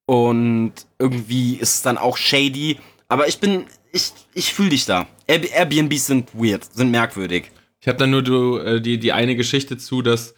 [0.06, 2.78] Und irgendwie ist es dann auch shady.
[3.08, 5.06] Aber ich bin, ich, ich fühle dich da.
[5.26, 7.50] Air Airbnbs sind weird, sind merkwürdig.
[7.80, 10.34] Ich habe da nur äh, die, die eine Geschichte zu, dass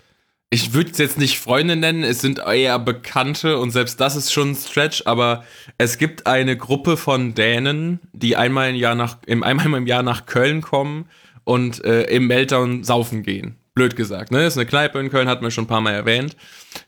[0.50, 4.32] ich würde es jetzt nicht Freunde nennen, es sind eher Bekannte und selbst das ist
[4.32, 5.44] schon ein Stretch, aber
[5.76, 10.04] es gibt eine Gruppe von Dänen, die einmal im Jahr nach, im, einmal im Jahr
[10.04, 11.08] nach Köln kommen
[11.44, 13.56] und äh, im Meltdown saufen gehen.
[13.74, 14.46] Blöd gesagt, ne?
[14.46, 16.36] Ist eine Kneipe in Köln, hat man schon ein paar Mal erwähnt.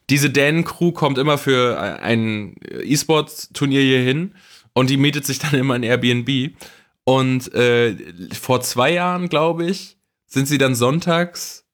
[0.08, 4.34] Diese Dänen-Crew kommt immer für ein E-Sports-Turnier hier hin
[4.72, 6.52] und die mietet sich dann immer ein Airbnb.
[7.04, 7.96] Und äh,
[8.32, 11.66] vor zwei Jahren, glaube ich, sind sie dann sonntags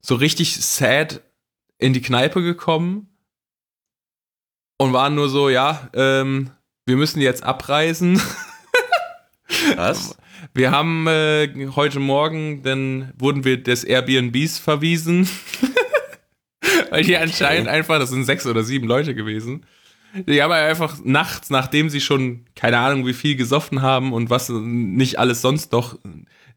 [0.00, 1.22] so richtig sad
[1.80, 3.08] in die Kneipe gekommen
[4.78, 6.50] und waren nur so, ja, ähm,
[6.86, 8.20] wir müssen jetzt abreisen.
[9.76, 10.16] Was?
[10.54, 15.28] Wir haben äh, heute Morgen, dann wurden wir des Airbnbs verwiesen.
[16.90, 19.64] Weil die anscheinend einfach, das sind sechs oder sieben Leute gewesen.
[20.14, 24.48] Die haben einfach nachts, nachdem sie schon keine Ahnung wie viel gesoffen haben und was
[24.48, 25.98] nicht alles sonst noch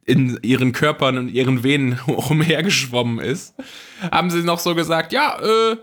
[0.06, 3.54] in ihren Körpern und ihren Venen umhergeschwommen ist,
[4.12, 5.78] haben sie noch so gesagt, ja, äh,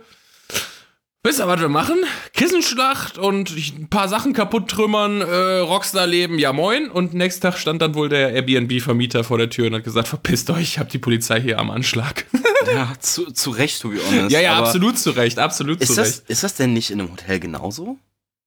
[1.22, 1.96] wisst ihr, was wir machen?
[2.33, 6.90] Kissenschlacht und ein paar Sachen kaputt trümmern, äh, Rockstar-Leben, ja moin.
[6.90, 10.50] Und nächsten Tag stand dann wohl der Airbnb-Vermieter vor der Tür und hat gesagt, verpisst
[10.50, 12.26] euch, ich hab die Polizei hier am Anschlag.
[12.74, 14.30] Ja, zu, zu Recht, to be honest.
[14.30, 15.98] ja, ja, aber absolut zu Recht, absolut zu Ist Recht.
[15.98, 17.98] das, ist das denn nicht in einem Hotel genauso?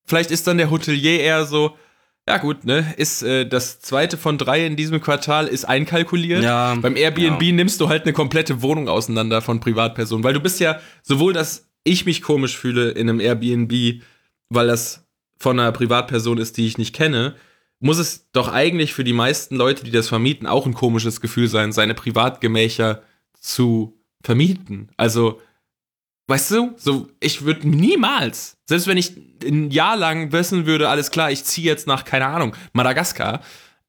[0.06, 1.76] Vielleicht ist dann der Hotelier eher so,
[2.28, 6.44] ja gut, ne, ist äh, das zweite von drei in diesem Quartal ist einkalkuliert.
[6.44, 7.52] Ja, Beim Airbnb ja.
[7.52, 11.70] nimmst du halt eine komplette Wohnung auseinander von Privatpersonen, weil du bist ja sowohl, dass
[11.84, 14.02] ich mich komisch fühle in einem Airbnb,
[14.50, 15.06] weil das
[15.38, 17.36] von einer Privatperson ist, die ich nicht kenne,
[17.80, 21.50] muss es doch eigentlich für die meisten Leute, die das vermieten, auch ein komisches Gefühl
[21.50, 23.04] sein, seine Privatgemächer
[23.38, 24.90] zu vermieten.
[24.96, 25.42] Also,
[26.28, 31.12] weißt du, so, ich würde niemals, selbst wenn ich ein Jahr lang wissen würde, alles
[31.12, 33.42] klar, ich ziehe jetzt nach, keine Ahnung, Madagaskar,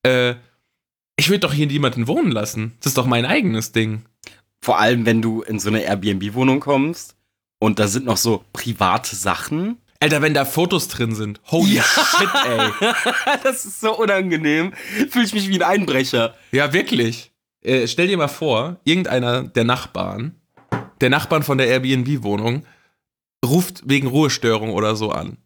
[0.03, 0.35] äh,
[1.17, 2.73] ich würde doch hier niemanden wohnen lassen.
[2.81, 4.03] Das ist doch mein eigenes Ding.
[4.61, 7.17] Vor allem, wenn du in so eine Airbnb-Wohnung kommst
[7.61, 9.77] und da sind noch so private Sachen.
[10.01, 11.41] Alter, wenn da Fotos drin sind.
[11.51, 11.83] Holy Ja.
[11.85, 12.71] shit, ey.
[13.45, 14.73] das ist so unangenehm.
[15.11, 16.35] Fühle ich mich wie ein Einbrecher.
[16.51, 17.31] Ja, wirklich.
[17.63, 20.35] Äh, stell dir mal vor, irgendeiner der Nachbarn,
[21.05, 22.65] der Nachbarn von der Airbnb-Wohnung,
[23.45, 25.37] ruft wegen Ruhestörung oder so an.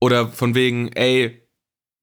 [0.00, 1.42] Oder von wegen, ey,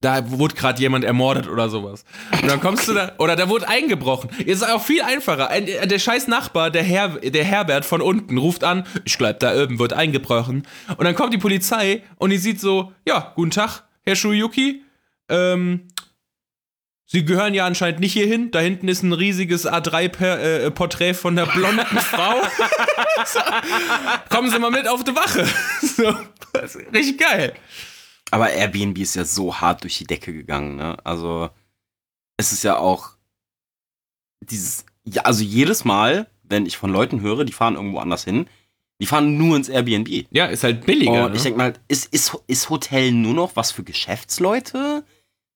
[0.01, 2.05] da wurde gerade jemand ermordet oder sowas.
[2.39, 4.29] Und dann kommst du da, oder da wurde eingebrochen.
[4.45, 5.49] Ist auch viel einfacher.
[5.49, 9.59] Ein, der scheiß Nachbar, der, Herr, der Herbert von unten, ruft an, ich glaub, da
[9.63, 10.67] oben wird eingebrochen.
[10.95, 14.83] Und dann kommt die Polizei und die sieht so, ja, guten Tag, Herr Shuyuki.
[15.27, 15.87] Ähm,
[17.07, 18.49] Sie gehören ja anscheinend nicht hier hin.
[18.49, 22.41] Da hinten ist ein riesiges A3-Porträt äh, von der blonden Frau.
[23.25, 23.39] so,
[24.29, 25.45] kommen Sie mal mit auf die Wache.
[25.81, 26.15] so,
[26.91, 27.53] richtig geil.
[28.31, 30.97] Aber Airbnb ist ja so hart durch die Decke gegangen, ne?
[31.03, 31.49] Also,
[32.37, 33.11] es ist ja auch
[34.41, 38.47] dieses, ja, also jedes Mal, wenn ich von Leuten höre, die fahren irgendwo anders hin,
[38.99, 40.25] die fahren nur ins Airbnb.
[40.31, 41.25] Ja, ist halt billiger.
[41.25, 41.37] Und ne?
[41.37, 45.05] ich denke mal, ist, ist, ist Hotel nur noch was für Geschäftsleute?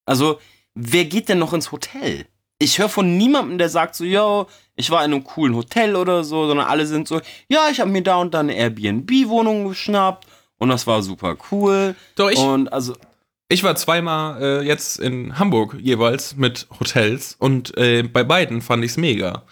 [0.06, 0.40] Also,
[0.80, 2.26] wer geht denn noch ins Hotel?
[2.58, 6.24] Ich höre von niemandem, der sagt so, yo, ich war in einem coolen Hotel oder
[6.24, 10.28] so, sondern alle sind so, ja, ich habe mir da und da eine Airbnb-Wohnung geschnappt
[10.58, 11.96] und das war super cool.
[12.16, 12.96] Doch, ich, und also
[13.50, 18.84] ich war zweimal äh, jetzt in Hamburg jeweils mit Hotels und äh, bei beiden fand
[18.84, 19.44] ich es mega.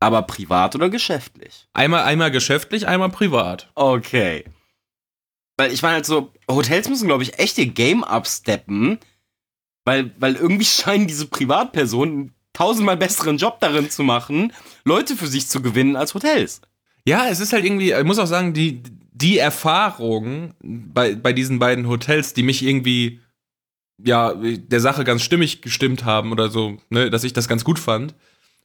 [0.00, 1.66] Aber privat oder geschäftlich?
[1.72, 3.70] Einmal, einmal geschäftlich, einmal privat.
[3.74, 4.44] Okay.
[5.56, 8.98] Weil ich meine halt so, Hotels müssen, glaube ich, echt ihr Game absteppen,
[9.84, 14.52] weil, weil irgendwie scheinen diese Privatpersonen tausendmal besseren Job darin zu machen,
[14.84, 16.60] Leute für sich zu gewinnen als Hotels.
[17.06, 21.58] Ja, es ist halt irgendwie, ich muss auch sagen, die, die Erfahrung bei, bei diesen
[21.58, 23.20] beiden Hotels, die mich irgendwie,
[23.98, 27.78] ja, der Sache ganz stimmig gestimmt haben oder so, ne, dass ich das ganz gut
[27.78, 28.14] fand,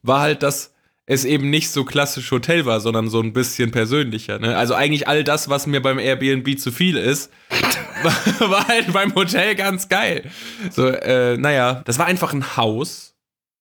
[0.02, 0.72] war halt, dass
[1.10, 4.38] es eben nicht so klassisch Hotel war, sondern so ein bisschen persönlicher.
[4.38, 4.56] Ne?
[4.56, 7.32] Also eigentlich all das, was mir beim Airbnb zu viel ist,
[8.04, 10.30] war, war halt beim Hotel ganz geil.
[10.70, 13.16] So, äh, naja, das war einfach ein Haus,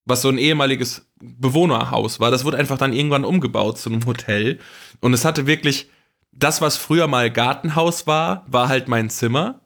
[0.06, 2.30] was so ein ehemaliges Bewohnerhaus war.
[2.30, 4.60] Das wurde einfach dann irgendwann umgebaut zu einem Hotel.
[5.00, 5.90] Und es hatte wirklich
[6.32, 9.62] das, was früher mal Gartenhaus war, war halt mein Zimmer.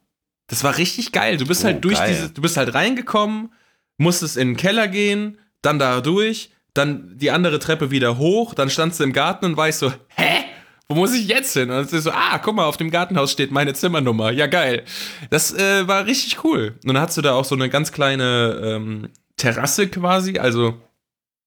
[0.48, 1.36] Das war richtig geil.
[1.36, 2.08] Du bist oh, halt durch geil.
[2.08, 3.52] diese, du bist halt reingekommen,
[3.98, 8.70] musstest in den Keller gehen, dann da durch, dann die andere Treppe wieder hoch, dann
[8.70, 10.46] standst du im Garten und weißt so, hä?
[10.90, 11.72] Wo muss ich jetzt hin?
[11.72, 14.32] Und es ist so, ah, guck mal, auf dem Gartenhaus steht meine Zimmernummer.
[14.32, 14.84] Ja, geil.
[15.30, 16.76] Das äh, war richtig cool.
[16.84, 20.40] Und dann hast du da auch so eine ganz kleine ähm, Terrasse quasi.
[20.40, 20.82] Also,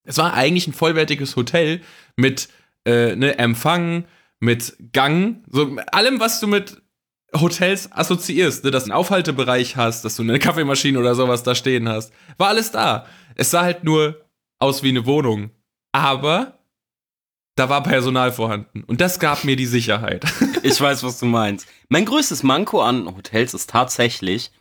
[0.05, 1.81] es war eigentlich ein vollwertiges Hotel
[2.17, 2.49] mit
[2.87, 4.07] äh, ne, Empfang,
[4.41, 6.81] mit Gang, so allem, was du mit
[7.35, 11.55] Hotels assoziierst, ne, dass du einen Aufhaltebereich hast, dass du eine Kaffeemaschine oder sowas da
[11.55, 12.13] stehen hast.
[12.39, 13.07] War alles da.
[13.35, 14.26] Es sah halt nur
[14.59, 15.51] aus wie eine Wohnung.
[15.93, 16.59] Aber
[17.57, 18.85] da war Personal vorhanden.
[18.85, 20.25] Und das gab mir die Sicherheit.
[20.63, 21.67] ich weiß, was du meinst.
[21.89, 24.53] Mein größtes Manko an Hotels ist tatsächlich,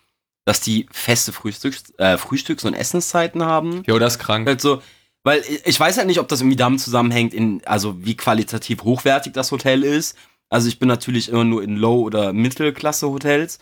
[0.46, 3.84] dass die feste Frühstücks-, äh, Frühstücks und Essenszeiten haben.
[3.86, 4.48] Jo, das ist krank.
[4.48, 4.82] Also,
[5.24, 9.34] weil ich weiß halt nicht, ob das irgendwie damit zusammenhängt, in, also wie qualitativ hochwertig
[9.34, 10.16] das Hotel ist.
[10.50, 13.60] Also ich bin natürlich immer nur in Low- oder Mittelklasse-Hotels,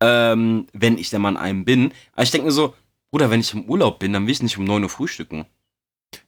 [0.00, 1.92] ähm, wenn ich denn mal in einem bin.
[2.12, 2.74] Aber ich denke mir so,
[3.10, 5.44] Bruder, wenn ich im Urlaub bin, dann will ich nicht um 9 Uhr frühstücken.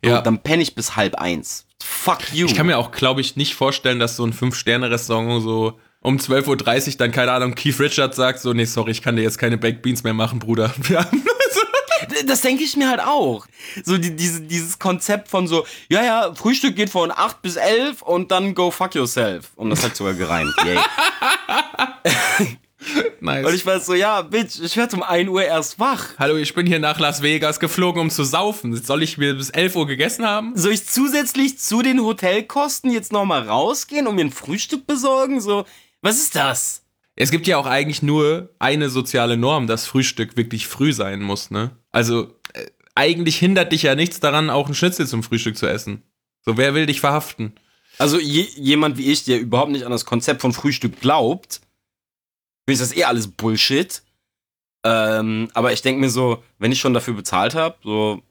[0.09, 0.21] Ja.
[0.21, 1.67] dann penne ich bis halb eins.
[1.83, 2.47] Fuck you.
[2.47, 6.89] Ich kann mir auch, glaube ich, nicht vorstellen, dass so ein Fünf-Sterne-Restaurant so um 12.30
[6.89, 9.57] Uhr dann, keine Ahnung, Keith Richards sagt so, nee, sorry, ich kann dir jetzt keine
[9.57, 10.73] Baked Beans mehr machen, Bruder.
[12.27, 13.47] das denke ich mir halt auch.
[13.85, 18.03] So die, diese, dieses Konzept von so, ja, ja, Frühstück geht von 8 bis 11
[18.03, 19.53] und dann go fuck yourself.
[19.57, 20.55] Und das hat sogar gereimt.
[20.65, 20.79] Yay.
[23.21, 23.47] Nice.
[23.47, 26.11] Und ich war so, ja, Bitch, ich werde um 1 Uhr erst wach.
[26.19, 28.77] Hallo, ich bin hier nach Las Vegas geflogen, um zu saufen.
[28.77, 30.53] Soll ich mir bis 11 Uhr gegessen haben?
[30.57, 35.41] Soll ich zusätzlich zu den Hotelkosten jetzt nochmal rausgehen und mir ein Frühstück besorgen?
[35.41, 35.65] So,
[36.03, 36.83] was ist das?
[37.17, 41.51] Es gibt ja auch eigentlich nur eine soziale Norm, dass Frühstück wirklich früh sein muss,
[41.51, 41.71] ne?
[41.93, 46.03] Also, äh, eigentlich hindert dich ja nichts daran, auch ein Schnitzel zum Frühstück zu essen.
[46.45, 47.55] So, wer will dich verhaften?
[47.99, 51.61] Also, je, jemand wie ich, der überhaupt nicht an das Konzept von Frühstück glaubt,
[52.67, 54.03] finde ich das eh alles Bullshit.
[54.85, 58.23] Ähm, aber ich denke mir so, wenn ich schon dafür bezahlt habe, so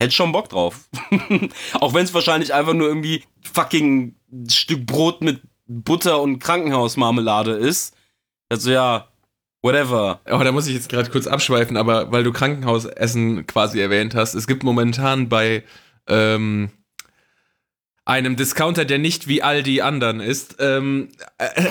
[0.00, 0.88] hätte schon Bock drauf.
[1.74, 4.16] Auch wenn es wahrscheinlich einfach nur irgendwie fucking
[4.48, 7.94] Stück Brot mit Butter und Krankenhausmarmelade ist.
[8.48, 9.08] Also ja,
[9.62, 10.20] whatever.
[10.30, 14.34] Oh, da muss ich jetzt gerade kurz abschweifen, aber weil du Krankenhausessen quasi erwähnt hast,
[14.34, 15.62] es gibt momentan bei
[16.08, 16.70] ähm,
[18.04, 21.62] einem Discounter, der nicht wie all die anderen ist, ähm, äh,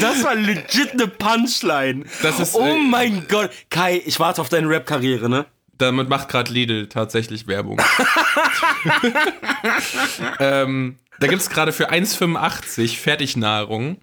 [0.00, 2.04] Das war legit eine Punchline.
[2.22, 3.50] Das ist, oh äh, mein Gott.
[3.70, 5.46] Kai, ich warte auf deine Rap-Karriere, ne?
[5.78, 7.80] Damit macht gerade Lidl tatsächlich Werbung.
[10.40, 13.98] ähm, da gibt es gerade für 1,85 Fertignahrung.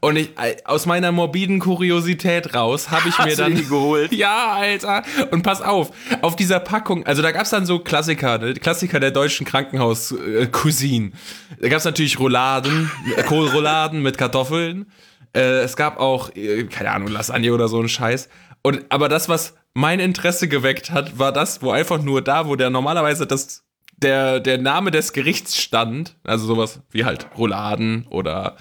[0.00, 3.54] Und ich, äh, aus meiner morbiden Kuriosität raus habe ich mir Hast dann.
[3.54, 4.12] Du die geholt?
[4.16, 5.02] Ja, Alter.
[5.30, 5.90] Und pass auf,
[6.22, 8.54] auf dieser Packung, also da gab es dann so Klassiker, ne?
[8.54, 11.12] Klassiker der deutschen Krankenhaus-Cuisine.
[11.60, 12.90] da gab es natürlich Rouladen,
[13.26, 14.86] Kohlrouladen mit Kartoffeln.
[15.34, 18.28] Äh, es gab auch, äh, keine Ahnung, Lasagne oder so ein Scheiß.
[18.62, 22.56] Und, aber das, was mein Interesse geweckt hat, war das, wo einfach nur da, wo
[22.56, 23.64] der normalerweise das,
[23.98, 28.56] der, der Name des Gerichts stand, also sowas wie halt Rouladen oder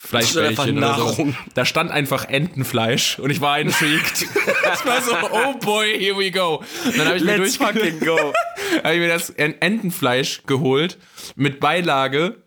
[0.00, 1.34] Fleischbällchen oder so.
[1.54, 4.22] Da stand einfach Entenfleisch und ich war intrigued.
[4.22, 6.62] ich war so, oh boy, here we go.
[6.84, 8.32] Und dann habe ich, mir durch fucking go.
[8.76, 10.98] ich mir das Entenfleisch geholt
[11.34, 12.42] mit Beilage.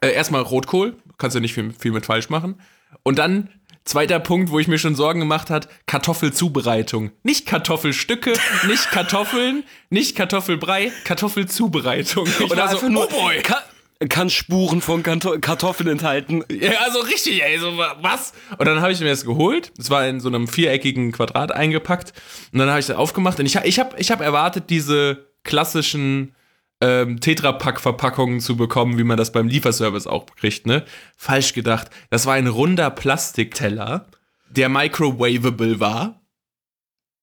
[0.00, 2.60] Äh, erstmal Rotkohl, kannst du nicht viel, viel mit falsch machen.
[3.02, 3.50] Und dann
[3.84, 7.10] Zweiter Punkt, wo ich mir schon Sorgen gemacht hat, Kartoffelzubereitung.
[7.22, 8.34] Nicht Kartoffelstücke,
[8.68, 12.28] nicht Kartoffeln, nicht Kartoffelbrei, Kartoffelzubereitung.
[12.40, 13.42] Ich Oder so, nur, oh boy.
[13.42, 13.62] Ka
[14.08, 16.42] kann Spuren von Kartoffeln enthalten.
[16.50, 18.32] Ja, also richtig, ey, so was?
[18.56, 19.72] Und dann habe ich mir das geholt.
[19.78, 22.14] Es war in so einem viereckigen Quadrat eingepackt.
[22.52, 23.38] Und dann habe ich das aufgemacht.
[23.38, 26.34] Und ich, ich habe ich hab erwartet, diese klassischen
[26.80, 30.84] ähm, Tetrapack-Verpackungen zu bekommen, wie man das beim Lieferservice auch kriegt, ne?
[31.16, 31.90] Falsch gedacht.
[32.08, 34.06] Das war ein runder Plastikteller,
[34.48, 36.19] der microwavable war.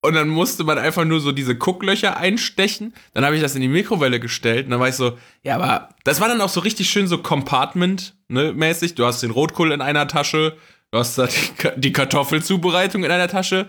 [0.02, 2.94] Und dann musste man einfach nur so diese Gucklöcher einstechen.
[3.14, 5.90] Dann habe ich das in die Mikrowelle gestellt und dann war ich so, ja, aber
[6.04, 8.92] das war dann auch so richtig schön so Compartment-mäßig.
[8.92, 10.56] Ne, du hast den Rotkohl in einer Tasche,
[10.92, 13.68] du hast da die, die Kartoffelzubereitung in einer Tasche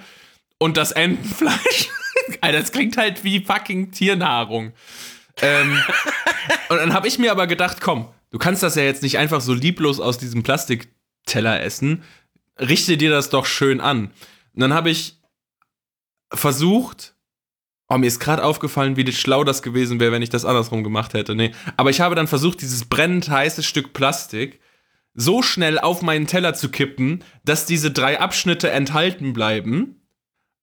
[0.58, 1.88] und das Entenfleisch.
[2.42, 4.74] Alter, das klingt halt wie fucking Tiernahrung
[5.42, 5.78] ähm,
[6.68, 9.40] und dann habe ich mir aber gedacht, komm, du kannst das ja jetzt nicht einfach
[9.40, 12.02] so lieblos aus diesem Plastikteller essen.
[12.58, 14.10] Richte dir das doch schön an.
[14.54, 15.17] Und dann habe ich
[16.32, 17.14] versucht,
[17.88, 21.14] oh, mir ist gerade aufgefallen, wie schlau das gewesen wäre, wenn ich das andersrum gemacht
[21.14, 21.34] hätte.
[21.34, 21.52] Nee.
[21.76, 24.60] Aber ich habe dann versucht, dieses brennend heiße Stück Plastik
[25.14, 29.98] so schnell auf meinen Teller zu kippen, dass diese drei Abschnitte enthalten bleiben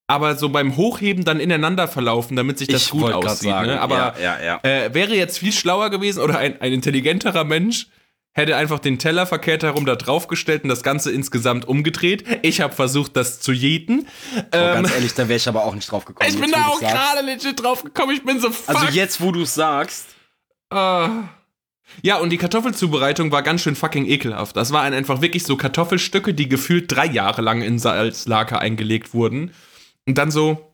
[0.07, 3.49] aber so beim Hochheben dann ineinander verlaufen, damit sich das ich gut aussieht.
[3.49, 3.79] Ne?
[3.79, 4.59] Aber ja, ja, ja.
[4.63, 7.87] Äh, wäre jetzt viel schlauer gewesen oder ein, ein intelligenterer Mensch
[8.35, 12.25] hätte einfach den Teller verkehrt herum da draufgestellt und das Ganze insgesamt umgedreht.
[12.43, 14.07] Ich habe versucht, das zu jäten.
[14.35, 16.29] Oh, ähm, ganz ehrlich, da wäre ich aber auch nicht drauf gekommen.
[16.29, 18.13] Ich bin da auch gerade legit drauf gekommen.
[18.13, 18.75] Ich bin so fuck.
[18.75, 20.07] Also jetzt, wo du es sagst.
[20.71, 21.23] Uh.
[22.01, 24.57] Ja, und die Kartoffelzubereitung war ganz schön fucking ekelhaft.
[24.57, 29.51] Das waren einfach wirklich so Kartoffelstücke, die gefühlt drei Jahre lang in Salzlaker eingelegt wurden.
[30.05, 30.73] Und dann so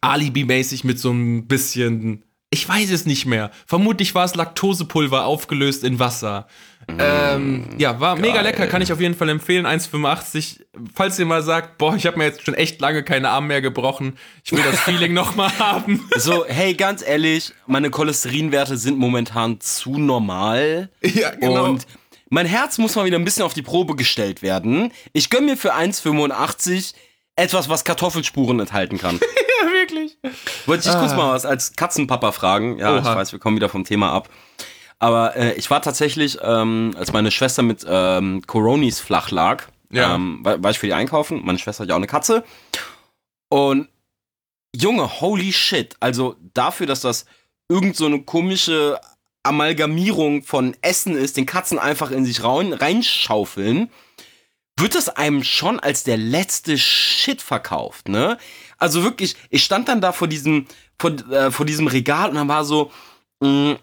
[0.00, 3.50] Alibi-mäßig mit so ein bisschen, ich weiß es nicht mehr.
[3.66, 6.46] Vermutlich war es Laktosepulver aufgelöst in Wasser.
[6.88, 8.22] Mm, ähm, ja, war geil.
[8.22, 9.66] mega lecker, kann ich auf jeden Fall empfehlen.
[9.66, 10.60] 1,85.
[10.94, 13.60] Falls ihr mal sagt, boah, ich habe mir jetzt schon echt lange keine Arme mehr
[13.60, 16.08] gebrochen, ich will das Feeling nochmal haben.
[16.16, 20.90] So, hey, ganz ehrlich, meine Cholesterinwerte sind momentan zu normal.
[21.02, 21.64] Ja, genau.
[21.64, 21.86] Und
[22.28, 24.92] mein Herz muss mal wieder ein bisschen auf die Probe gestellt werden.
[25.12, 26.94] Ich gönn mir für 1,85
[27.36, 29.20] etwas, was Kartoffelspuren enthalten kann.
[29.62, 30.18] ja, wirklich.
[30.66, 30.98] Wollte ich ah.
[30.98, 32.78] kurz mal was als Katzenpapa fragen.
[32.78, 32.98] Ja, Oha.
[32.98, 34.28] ich weiß, wir kommen wieder vom Thema ab.
[34.98, 40.14] Aber äh, ich war tatsächlich, ähm, als meine Schwester mit ähm, Coronis flach lag, ja.
[40.14, 41.42] ähm, war, war, ich für die einkaufen.
[41.44, 42.44] Meine Schwester hat ja auch eine Katze.
[43.48, 43.88] Und
[44.74, 45.96] Junge, holy shit.
[46.00, 47.26] Also dafür, dass das
[47.68, 49.00] irgend so eine komische
[49.42, 53.90] Amalgamierung von Essen ist, den Katzen einfach in sich rein, reinschaufeln
[54.78, 58.36] wird es einem schon als der letzte Shit verkauft, ne?
[58.78, 60.66] Also wirklich, ich stand dann da vor diesem,
[60.98, 62.90] vor, äh, vor diesem Regal und dann war so
[63.40, 63.78] mh, mm,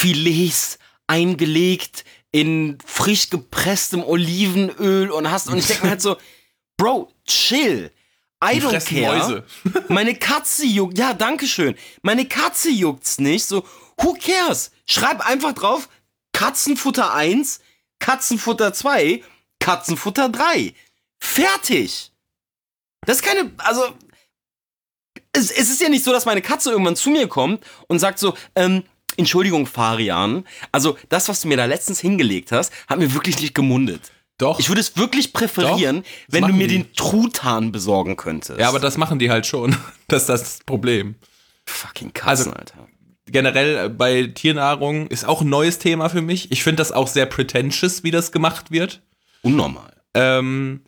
[0.00, 6.16] Filets eingelegt in frisch gepresstem Olivenöl und hast und ich denke mir halt so,
[6.76, 7.90] Bro, chill.
[8.42, 9.18] I Die don't care.
[9.18, 9.44] Mäuse.
[9.88, 10.96] Meine Katze juckt.
[10.96, 11.74] Ja, danke schön.
[12.00, 13.44] Meine Katze juckt's nicht.
[13.44, 13.66] So,
[13.98, 14.70] who cares?
[14.86, 15.90] Schreib einfach drauf
[16.32, 17.60] Katzenfutter 1,
[17.98, 19.22] Katzenfutter 2
[19.58, 20.72] Katzenfutter 3.
[21.18, 22.12] Fertig.
[23.02, 23.94] Das ist keine, also,
[25.32, 28.18] es, es, ist ja nicht so, dass meine Katze irgendwann zu mir kommt und sagt
[28.18, 28.84] so, ähm,
[29.20, 33.54] Entschuldigung, Farian, also das, was du mir da letztens hingelegt hast, hat mir wirklich nicht
[33.54, 34.12] gemundet.
[34.38, 34.58] Doch.
[34.58, 36.78] Ich würde es wirklich präferieren, wenn du mir die.
[36.78, 38.58] den Truthahn besorgen könntest.
[38.58, 39.76] Ja, aber das machen die halt schon.
[40.08, 41.14] Das ist das Problem.
[41.66, 42.88] Fucking Katzen, also, Alter.
[43.26, 46.50] Generell bei Tiernahrung ist auch ein neues Thema für mich.
[46.50, 49.02] Ich finde das auch sehr pretentious, wie das gemacht wird.
[49.42, 49.92] Unnormal.
[50.14, 50.80] Ähm,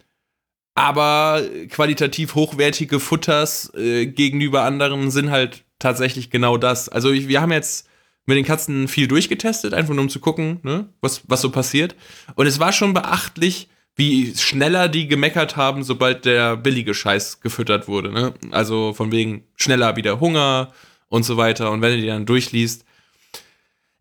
[0.74, 6.88] aber qualitativ hochwertige Futters äh, gegenüber anderen sind halt tatsächlich genau das.
[6.88, 7.86] Also ich, wir haben jetzt
[8.26, 11.96] mit den Katzen viel durchgetestet, einfach nur um zu gucken, ne, was, was so passiert.
[12.34, 17.88] Und es war schon beachtlich, wie schneller die gemeckert haben, sobald der billige Scheiß gefüttert
[17.88, 18.10] wurde.
[18.10, 18.32] Ne?
[18.50, 20.72] Also von wegen schneller wieder Hunger
[21.08, 21.70] und so weiter.
[21.70, 22.84] Und wenn du die dann durchliest,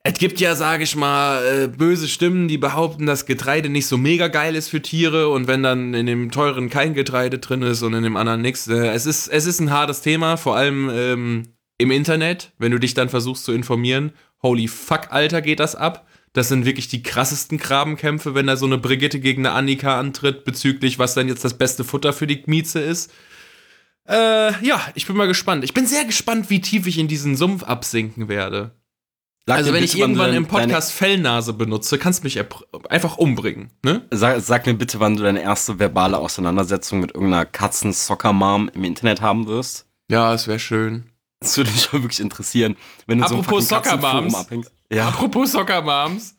[0.04, 3.98] es gibt ja, sage ich mal, äh, böse Stimmen, die behaupten, dass Getreide nicht so
[3.98, 7.84] mega geil ist für Tiere und wenn dann in dem teuren kein Getreide drin ist
[7.84, 8.68] und in dem anderen nichts.
[8.68, 11.44] Äh, es, ist, es ist ein hartes Thema, vor allem ähm,
[11.82, 14.14] im Internet, wenn du dich dann versuchst zu informieren.
[14.42, 16.08] Holy fuck, Alter, geht das ab.
[16.34, 20.46] Das sind wirklich die krassesten Grabenkämpfe, wenn da so eine Brigitte gegen eine Annika antritt,
[20.46, 23.12] bezüglich, was dann jetzt das beste Futter für die Mieze ist.
[24.08, 25.64] Äh, ja, ich bin mal gespannt.
[25.64, 28.72] Ich bin sehr gespannt, wie tief ich in diesen Sumpf absinken werde.
[29.48, 32.40] Sag also, wenn ich irgendwann im Podcast Fellnase benutze, kannst du mich
[32.90, 34.06] einfach umbringen, ne?
[34.12, 39.22] Sag, sag, mir bitte, wann du deine erste verbale Auseinandersetzung mit irgendeiner Katzen-Soccer-Mom im Internet
[39.22, 39.88] haben wirst.
[40.10, 41.11] Ja, es wäre schön.
[41.42, 42.78] Das würde mich schon wirklich interessieren.
[43.08, 44.48] Wenn du Apropos so Soccer-Moms.
[44.90, 45.10] Ja.
[45.10, 46.36] Apropos Soccer-Moms.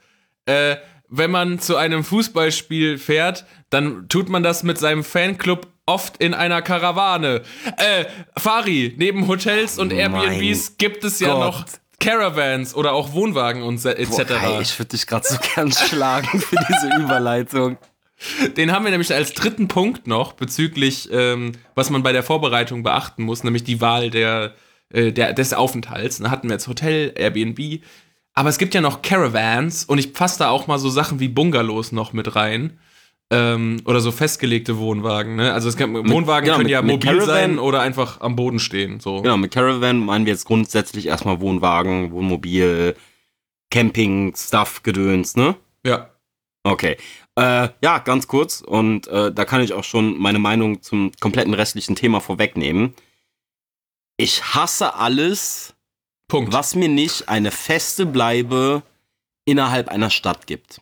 [0.47, 0.77] Äh,
[1.09, 6.33] wenn man zu einem Fußballspiel fährt, dann tut man das mit seinem Fanclub oft in
[6.33, 7.43] einer Karawane.
[7.77, 8.07] Äh,
[8.39, 11.41] Fari, neben Hotels und Airbnbs gibt es ja Gott.
[11.41, 11.65] noch
[12.01, 14.23] Caravans oder auch Wohnwagen und etc.
[14.43, 17.77] Boah, ich würde dich gerade so gern schlagen für diese Überleitung.
[18.57, 22.83] Den haben wir nämlich als dritten Punkt noch bezüglich, ähm, was man bei der Vorbereitung
[22.83, 24.55] beachten muss, nämlich die Wahl der,
[24.93, 26.19] äh, der, des Aufenthalts.
[26.19, 27.81] Da hatten wir jetzt Hotel, Airbnb.
[28.35, 31.29] Aber es gibt ja noch Caravans und ich fasse da auch mal so Sachen wie
[31.29, 32.79] Bungalows noch mit rein.
[33.31, 35.55] Ähm, oder so festgelegte Wohnwagen, ne?
[35.55, 38.59] Also es kann, Wohnwagen genau, können mit, ja mobil Caravan, sein oder einfach am Boden
[38.59, 39.01] stehen.
[39.01, 39.23] So.
[39.23, 42.95] Genau, mit Caravan meinen wir jetzt grundsätzlich erstmal Wohnwagen, Wohnmobil,
[43.71, 45.55] Camping, Stuff, Gedöns, ne?
[45.87, 46.11] Ja.
[46.63, 46.99] Okay.
[47.37, 48.61] Äh, ja, ganz kurz.
[48.61, 52.93] Und äh, da kann ich auch schon meine Meinung zum kompletten restlichen Thema vorwegnehmen.
[54.23, 55.75] Ich hasse alles,
[56.29, 56.53] Punkt.
[56.53, 58.85] was mir nicht eine feste Bleibe
[59.45, 60.81] innerhalb einer Stadt gibt.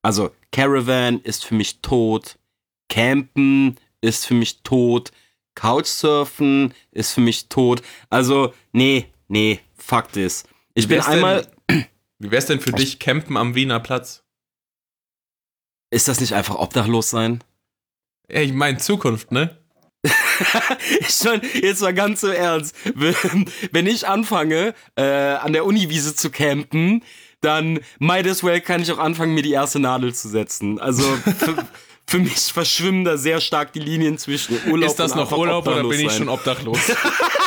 [0.00, 2.38] Also Caravan ist für mich tot.
[2.88, 5.12] Campen ist für mich tot.
[5.54, 7.82] Couchsurfen ist für mich tot.
[8.08, 10.48] Also, nee, nee, Fakt ist.
[10.72, 11.46] Ich bin einmal.
[11.68, 11.84] Denn,
[12.18, 14.24] wie wär's denn für dich Campen am Wiener Platz?
[15.90, 17.44] Ist das nicht einfach obdachlos sein?
[18.30, 19.61] Ja, ich meine Zukunft, ne?
[21.00, 22.74] ich meine, jetzt mal ganz so ernst.
[23.70, 27.04] Wenn ich anfange, äh, an der Uniwiese zu campen,
[27.40, 30.80] dann might as well kann ich auch anfangen, mir die erste Nadel zu setzen.
[30.80, 31.02] Also
[31.38, 31.56] für,
[32.06, 35.82] für mich verschwimmen da sehr stark die Linien zwischen Urlaub Ist das noch Urlaub oder
[35.82, 36.18] bin ich sein.
[36.18, 36.78] schon obdachlos?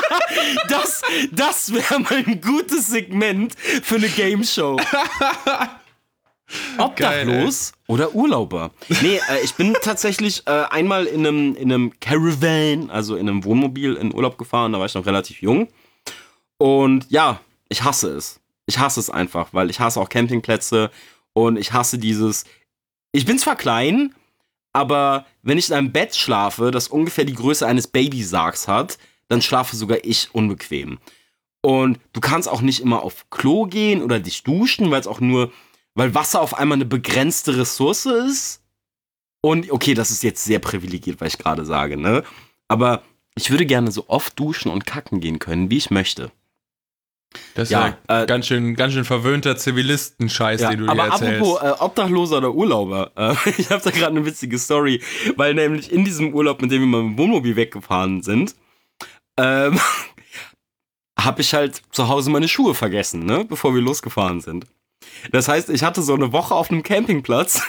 [0.69, 1.01] das
[1.31, 3.53] das wäre mal ein gutes Segment
[3.83, 4.77] für eine Game Show.
[6.77, 8.71] Obdachlos Geil, oder Urlauber?
[9.01, 13.43] Nee, äh, ich bin tatsächlich äh, einmal in einem, in einem Caravan, also in einem
[13.43, 15.67] Wohnmobil in Urlaub gefahren, da war ich noch relativ jung.
[16.57, 20.91] Und ja, ich hasse es ich hasse es einfach, weil ich hasse auch Campingplätze
[21.33, 22.45] und ich hasse dieses.
[23.11, 24.13] Ich bin zwar klein,
[24.73, 29.41] aber wenn ich in einem Bett schlafe, das ungefähr die Größe eines Babysargs hat, dann
[29.41, 30.99] schlafe sogar ich unbequem.
[31.61, 35.19] Und du kannst auch nicht immer auf Klo gehen oder dich duschen, weil es auch
[35.19, 35.51] nur,
[35.95, 38.61] weil Wasser auf einmal eine begrenzte Ressource ist.
[39.41, 42.23] Und okay, das ist jetzt sehr privilegiert, was ich gerade sage, ne?
[42.67, 43.03] Aber
[43.35, 46.31] ich würde gerne so oft duschen und kacken gehen können, wie ich möchte.
[47.53, 50.97] Das ist ja, ja äh, ganz, schön, ganz schön verwöhnter Zivilistenscheiß, ja, den du dir
[50.97, 51.23] erzählst.
[51.23, 55.01] Aber apropos äh, Obdachloser oder Urlauber, äh, ich habe da gerade eine witzige Story,
[55.35, 58.55] weil nämlich in diesem Urlaub, mit dem wir mal mit dem Wohnmobil weggefahren sind,
[59.37, 59.79] ähm,
[61.19, 64.65] habe ich halt zu Hause meine Schuhe vergessen, ne, bevor wir losgefahren sind.
[65.31, 67.61] Das heißt, ich hatte so eine Woche auf einem Campingplatz,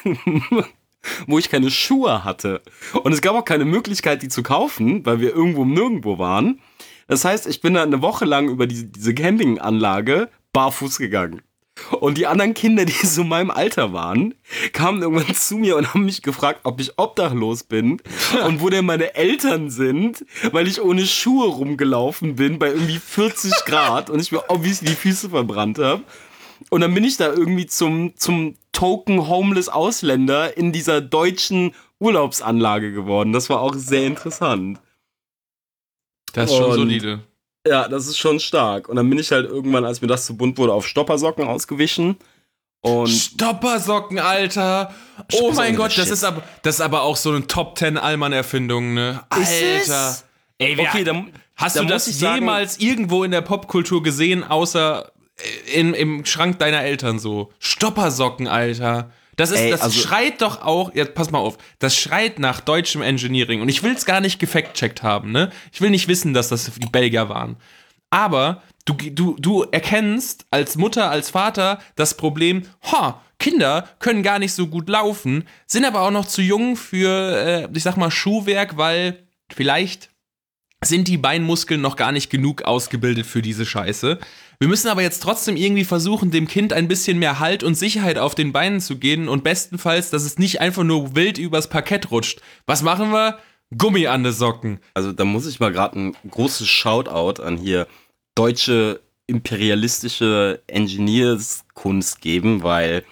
[1.27, 2.63] wo ich keine Schuhe hatte.
[3.03, 6.61] Und es gab auch keine Möglichkeit, die zu kaufen, weil wir irgendwo nirgendwo waren.
[7.09, 11.43] Das heißt, ich bin da eine Woche lang über diese, diese Campinganlage barfuß gegangen.
[12.01, 14.35] Und die anderen Kinder, die so in meinem Alter waren,
[14.73, 18.01] kamen irgendwann zu mir und haben mich gefragt, ob ich obdachlos bin
[18.47, 23.53] und wo denn meine Eltern sind, weil ich ohne Schuhe rumgelaufen bin bei irgendwie 40
[23.67, 26.03] Grad und ich mir obviously die Füße verbrannt habe.
[26.71, 32.93] Und dann bin ich da irgendwie zum, zum Token Homeless Ausländer in dieser deutschen Urlaubsanlage
[32.93, 33.33] geworden.
[33.33, 34.81] Das war auch sehr interessant.
[36.33, 37.21] Das ist schon solide.
[37.67, 38.89] Ja, das ist schon stark.
[38.89, 42.17] Und dann bin ich halt irgendwann, als mir das zu bunt wurde, auf Stoppersocken ausgewichen.
[42.81, 44.95] Und Stoppersocken, Alter!
[45.33, 48.95] Oh mein Gott, das ist, aber, das ist aber auch so eine Top 10 Allmann-Erfindung,
[48.95, 49.25] ne?
[49.29, 50.19] Alter!
[50.59, 54.45] Ey, wer, okay, dann, hast dann du das jemals sagen, irgendwo in der Popkultur gesehen,
[54.45, 55.11] außer
[55.73, 57.53] in, im Schrank deiner Eltern so?
[57.59, 59.11] Stoppersocken, Alter!
[59.37, 62.61] Das, ist, Ey, das also, schreit doch auch, jetzt pass mal auf, das schreit nach
[62.61, 63.61] deutschem Engineering.
[63.61, 65.51] Und ich will es gar nicht gefact-checkt haben, ne?
[65.73, 67.57] Ich will nicht wissen, dass das die Belgier waren.
[68.09, 74.39] Aber du, du, du erkennst als Mutter, als Vater das Problem, ha, Kinder können gar
[74.39, 78.11] nicht so gut laufen, sind aber auch noch zu jung für, äh, ich sag mal,
[78.11, 80.09] Schuhwerk, weil vielleicht
[80.83, 84.19] sind die Beinmuskeln noch gar nicht genug ausgebildet für diese Scheiße.
[84.59, 88.19] Wir müssen aber jetzt trotzdem irgendwie versuchen, dem Kind ein bisschen mehr Halt und Sicherheit
[88.19, 92.11] auf den Beinen zu geben und bestenfalls, dass es nicht einfach nur wild übers Parkett
[92.11, 92.41] rutscht.
[92.67, 93.39] Was machen wir?
[93.77, 94.79] Gummi an den Socken.
[94.95, 97.87] Also da muss ich mal gerade ein großes Shoutout an hier
[98.35, 103.05] deutsche imperialistische Engineers-Kunst geben, weil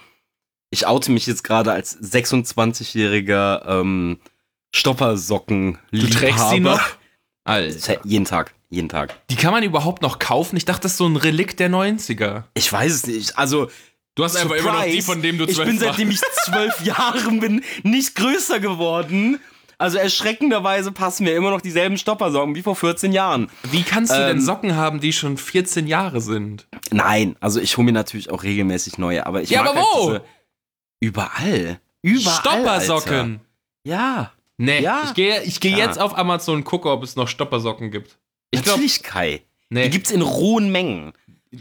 [0.71, 4.19] ich oute mich jetzt gerade als 26-jähriger ähm,
[4.75, 5.79] Stoppersocken.
[5.91, 6.81] Du trägst die noch?
[7.45, 8.01] Alter.
[8.05, 9.15] Jeden Tag, jeden Tag.
[9.31, 10.57] Die kann man überhaupt noch kaufen?
[10.57, 12.45] Ich dachte, das ist so ein Relikt der 90er.
[12.55, 13.39] Ich weiß es nicht.
[13.39, 13.71] Also,
[14.17, 16.81] Du hast einfach immer noch die, von dem du ich zwölf bin seitdem ich zwölf
[16.85, 19.41] Jahre bin nicht größer geworden.
[19.77, 23.51] Also erschreckenderweise passen mir immer noch dieselben Stoppersocken wie vor 14 Jahren.
[23.73, 26.69] Wie kannst du denn Ähm, Socken haben, die schon 14 Jahre sind?
[26.93, 29.89] Nein, also ich hole mir natürlich auch regelmäßig neue, aber ich Ja, mag aber halt
[29.95, 30.07] wo?
[30.11, 30.23] diese
[31.01, 31.81] überall.
[32.03, 32.39] Überall.
[32.41, 33.13] Stoppersocken.
[33.19, 33.41] Alter.
[33.85, 34.33] Ja.
[34.59, 35.87] Nee, Ja, ich gehe ich geh klar.
[35.89, 38.17] jetzt auf Amazon und gucke, ob es noch Stoppersocken gibt.
[38.55, 39.43] Ich glaube, Natürlich Kai.
[39.71, 39.85] nee.
[39.85, 41.13] Die gibt's in rohen Mengen.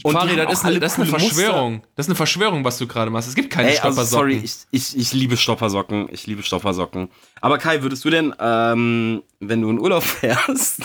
[0.02, 1.36] Und Fari, das ist, eine, das ist eine coole Muster.
[1.36, 1.84] Verschwörung.
[1.96, 3.28] Das ist eine Verschwörung, was du gerade machst.
[3.30, 4.32] Es gibt keine Ey, also Stoppersocken.
[4.32, 6.08] sorry, ich, ich, ich liebe Stoppersocken.
[6.12, 7.10] Ich liebe Stoppersocken.
[7.42, 10.80] Aber Kai, würdest du denn, ähm, wenn du in Urlaub fährst,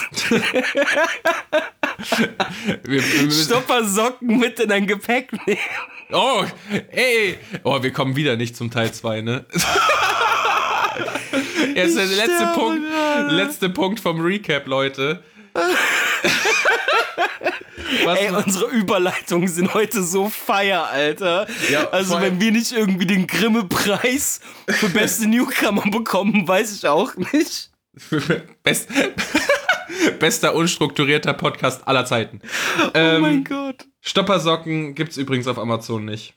[2.83, 5.59] Wir- wir müssen- Stoppersocken mit in dein Gepäck nehmen?
[6.11, 6.43] Oh,
[6.91, 7.37] ey.
[7.63, 9.45] Oh, wir kommen wieder nicht zum Teil 2, ne?
[11.75, 12.81] Jetzt der letzte Punkt,
[13.31, 15.23] letzte Punkt vom Recap, Leute.
[18.03, 21.47] Was Ey, unsere Überleitungen sind heute so feier, Alter.
[21.71, 27.15] Ja, also, wenn wir nicht irgendwie den Grimme-Preis für beste Newcomer bekommen, weiß ich auch
[27.15, 27.71] nicht.
[28.63, 28.89] Best,
[30.19, 32.41] bester unstrukturierter Podcast aller Zeiten.
[32.79, 33.85] oh Ähm, mein Gott.
[34.01, 36.35] Stoppersocken gibt's übrigens auf Amazon nicht.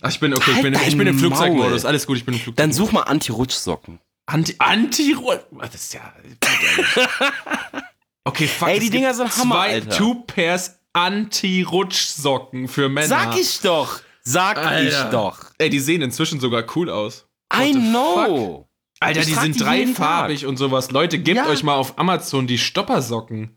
[0.00, 1.84] Ach, ich bin okay, ich Halt bin, ich bin im Flugzeugmodus.
[1.84, 2.56] Alles gut, ich bin im Flugzeug.
[2.56, 3.98] Dann such mal Anti-Rutschsocken.
[4.26, 5.16] Anti Anti
[5.58, 6.12] Das ist ja
[8.28, 8.68] Okay, fuck.
[8.68, 9.96] Ey, die Dinger sind Hammer, zwei Alter.
[9.96, 13.06] Two Pairs Anti-Rutschsocken für Männer.
[13.06, 14.00] Sag ich doch.
[14.22, 14.82] Sag Alter.
[15.06, 15.38] ich doch.
[15.58, 17.26] Ey, die sehen inzwischen sogar cool aus.
[17.52, 18.68] I What the know.
[19.00, 20.90] Alter, Ich die sind die dreifarbig und sowas.
[20.90, 21.46] Leute, gebt Ja.
[21.46, 23.56] euch mal auf Amazon die Stoppersocken.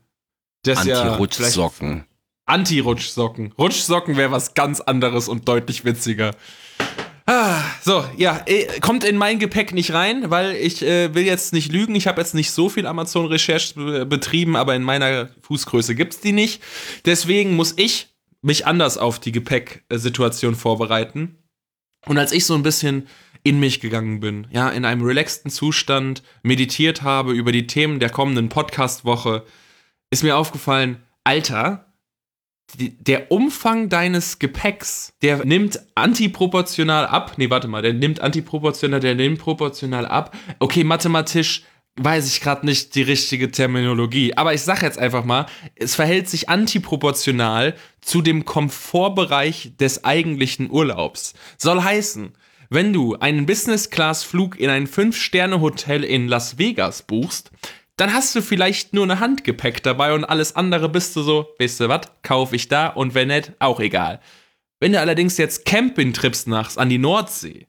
[0.62, 2.06] Das ist ja Anti-Rutschsocken.
[2.46, 3.52] Anti-Rutschsocken.
[3.58, 6.30] Rutschsocken wäre was ganz anderes und deutlich witziger.
[7.26, 11.52] Ah, so, ja, äh, kommt in mein Gepäck nicht rein, weil ich äh, will jetzt
[11.52, 11.94] nicht lügen.
[11.94, 16.32] Ich habe jetzt nicht so viel Amazon-Recherche be- betrieben, aber in meiner Fußgröße gibt's die
[16.32, 16.62] nicht.
[17.04, 18.08] Deswegen muss ich
[18.42, 21.38] mich anders auf die Gepäcksituation vorbereiten.
[22.06, 23.06] Und als ich so ein bisschen
[23.44, 28.10] in mich gegangen bin, ja, in einem relaxten Zustand meditiert habe über die Themen der
[28.10, 29.44] kommenden Podcast-Woche,
[30.10, 31.91] ist mir aufgefallen, Alter,
[32.78, 37.34] der Umfang deines Gepäcks, der nimmt antiproportional ab.
[37.36, 40.36] Nee, warte mal, der nimmt antiproportional, der nimmt proportional ab.
[40.58, 41.62] Okay, mathematisch
[41.96, 45.46] weiß ich gerade nicht die richtige Terminologie, aber ich sag jetzt einfach mal,
[45.76, 51.34] es verhält sich antiproportional zu dem Komfortbereich des eigentlichen Urlaubs.
[51.58, 52.32] Soll heißen,
[52.70, 57.50] wenn du einen Business-Class-Flug in ein 5-Sterne-Hotel in Las Vegas buchst,
[57.96, 61.80] dann hast du vielleicht nur eine Handgepäck dabei und alles andere bist du so, weißt
[61.80, 64.20] du was, kauf ich da und wenn nicht, auch egal.
[64.80, 67.66] Wenn du allerdings jetzt Campingtrips machst an die Nordsee,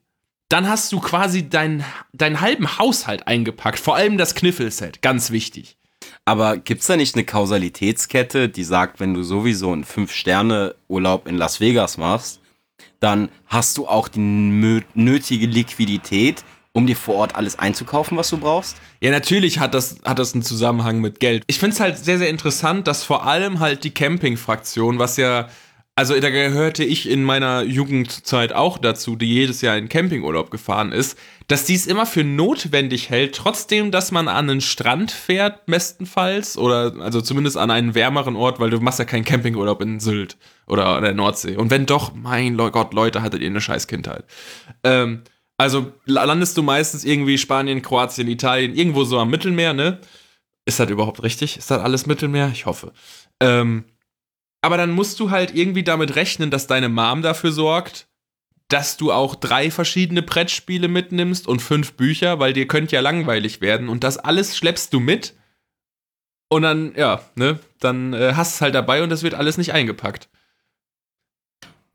[0.48, 5.76] dann hast du quasi deinen deinen halben Haushalt eingepackt, vor allem das Kniffelset, ganz wichtig.
[6.24, 11.60] Aber gibt's da nicht eine Kausalitätskette, die sagt, wenn du sowieso einen Fünf-Sterne-Urlaub in Las
[11.60, 12.40] Vegas machst,
[13.00, 14.20] dann hast du auch die
[14.94, 16.44] nötige Liquidität,
[16.74, 18.76] um dir vor Ort alles einzukaufen, was du brauchst?
[19.00, 21.44] Ja, natürlich hat das, hat das einen Zusammenhang mit Geld.
[21.46, 25.48] Ich finde es halt sehr, sehr interessant, dass vor allem halt die Camping-Fraktion, was ja,
[25.94, 30.90] also da gehörte ich in meiner Jugendzeit auch dazu, die jedes Jahr in Campingurlaub gefahren
[30.90, 31.16] ist,
[31.46, 36.92] dass dies immer für notwendig hält, trotzdem, dass man an einen Strand fährt, bestenfalls, oder
[36.98, 41.00] also zumindest an einen wärmeren Ort, weil du machst ja keinen Campingurlaub in Sylt oder
[41.00, 41.56] der Nordsee.
[41.56, 44.24] Und wenn doch, mein Gott, Leute, hattet ihr eine scheiß Kindheit.
[44.82, 45.22] Ähm,
[45.58, 50.00] also la- landest du meistens irgendwie Spanien, Kroatien, Italien, irgendwo so am Mittelmeer, ne?
[50.66, 51.56] Ist das überhaupt richtig?
[51.58, 52.50] Ist das alles Mittelmeer?
[52.52, 52.92] Ich hoffe.
[53.40, 53.84] Ähm,
[54.62, 58.08] aber dann musst du halt irgendwie damit rechnen, dass deine Mom dafür sorgt,
[58.68, 63.60] dass du auch drei verschiedene Brettspiele mitnimmst und fünf Bücher, weil dir könnte ja langweilig
[63.60, 63.90] werden.
[63.90, 65.34] Und das alles schleppst du mit.
[66.48, 69.72] Und dann, ja, ne, dann äh, hast es halt dabei und das wird alles nicht
[69.74, 70.28] eingepackt.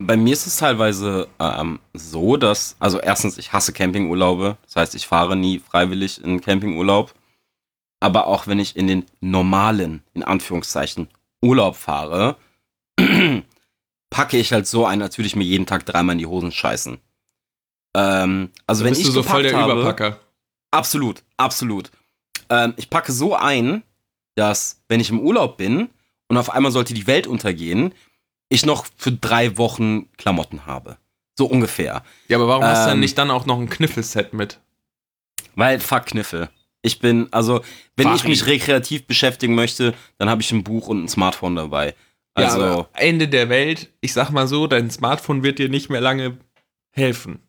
[0.02, 4.56] Bei mir ist es teilweise ähm, so, dass, also erstens, ich hasse Campingurlaube.
[4.64, 7.12] Das heißt, ich fahre nie freiwillig in Campingurlaub.
[8.00, 11.08] Aber auch wenn ich in den normalen, in Anführungszeichen,
[11.42, 12.36] Urlaub fahre,
[14.10, 16.98] packe ich halt so ein, natürlich mir jeden Tag dreimal in die Hosen scheißen.
[17.94, 20.18] Ähm, also wenn bist ich du so voll der habe, Überpacker.
[20.70, 21.90] Absolut, absolut.
[22.48, 23.82] Ähm, ich packe so ein,
[24.34, 25.90] dass wenn ich im Urlaub bin
[26.28, 27.92] und auf einmal sollte die Welt untergehen,
[28.50, 30.98] ich noch für drei Wochen Klamotten habe.
[31.38, 32.02] So ungefähr.
[32.28, 34.60] Ja, aber warum hast du denn Ähm, nicht dann auch noch ein Kniffelset mit?
[35.54, 36.50] Weil, fuck Kniffel.
[36.82, 37.62] Ich bin, also,
[37.96, 38.28] wenn ich Fari.
[38.28, 41.94] mich rekreativ beschäftigen möchte, dann habe ich ein Buch und ein Smartphone dabei.
[42.34, 46.00] Also ja, Ende der Welt, ich sag mal so, dein Smartphone wird dir nicht mehr
[46.00, 46.38] lange
[46.90, 47.40] helfen.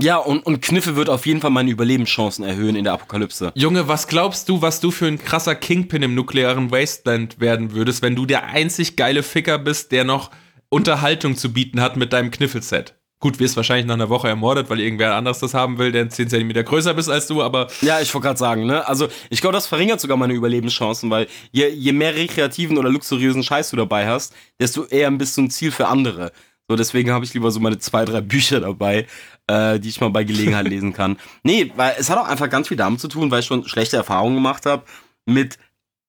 [0.00, 3.50] Ja, und, und Kniffe wird auf jeden Fall meine Überlebenschancen erhöhen in der Apokalypse.
[3.56, 8.00] Junge, was glaubst du, was du für ein krasser Kingpin im nuklearen Wasteland werden würdest,
[8.00, 10.30] wenn du der einzig geile Ficker bist, der noch
[10.70, 12.94] Unterhaltung zu bieten hat mit deinem Kniffelset?
[13.20, 16.28] Gut, wirst wahrscheinlich nach einer Woche ermordet, weil irgendwer anders das haben will, der 10
[16.28, 17.66] cm größer bist als du, aber.
[17.80, 18.86] Ja, ich wollte gerade sagen, ne?
[18.86, 23.42] Also, ich glaube, das verringert sogar meine Überlebenschancen, weil je, je mehr rekreativen oder luxuriösen
[23.42, 26.30] Scheiß du dabei hast, desto eher bist du ein Ziel für andere.
[26.68, 29.06] So, deswegen habe ich lieber so meine zwei, drei Bücher dabei,
[29.48, 31.16] äh, die ich mal bei Gelegenheit lesen kann.
[31.42, 33.96] Nee, weil es hat auch einfach ganz viel damit zu tun, weil ich schon schlechte
[33.96, 34.84] Erfahrungen gemacht habe
[35.26, 35.58] mit,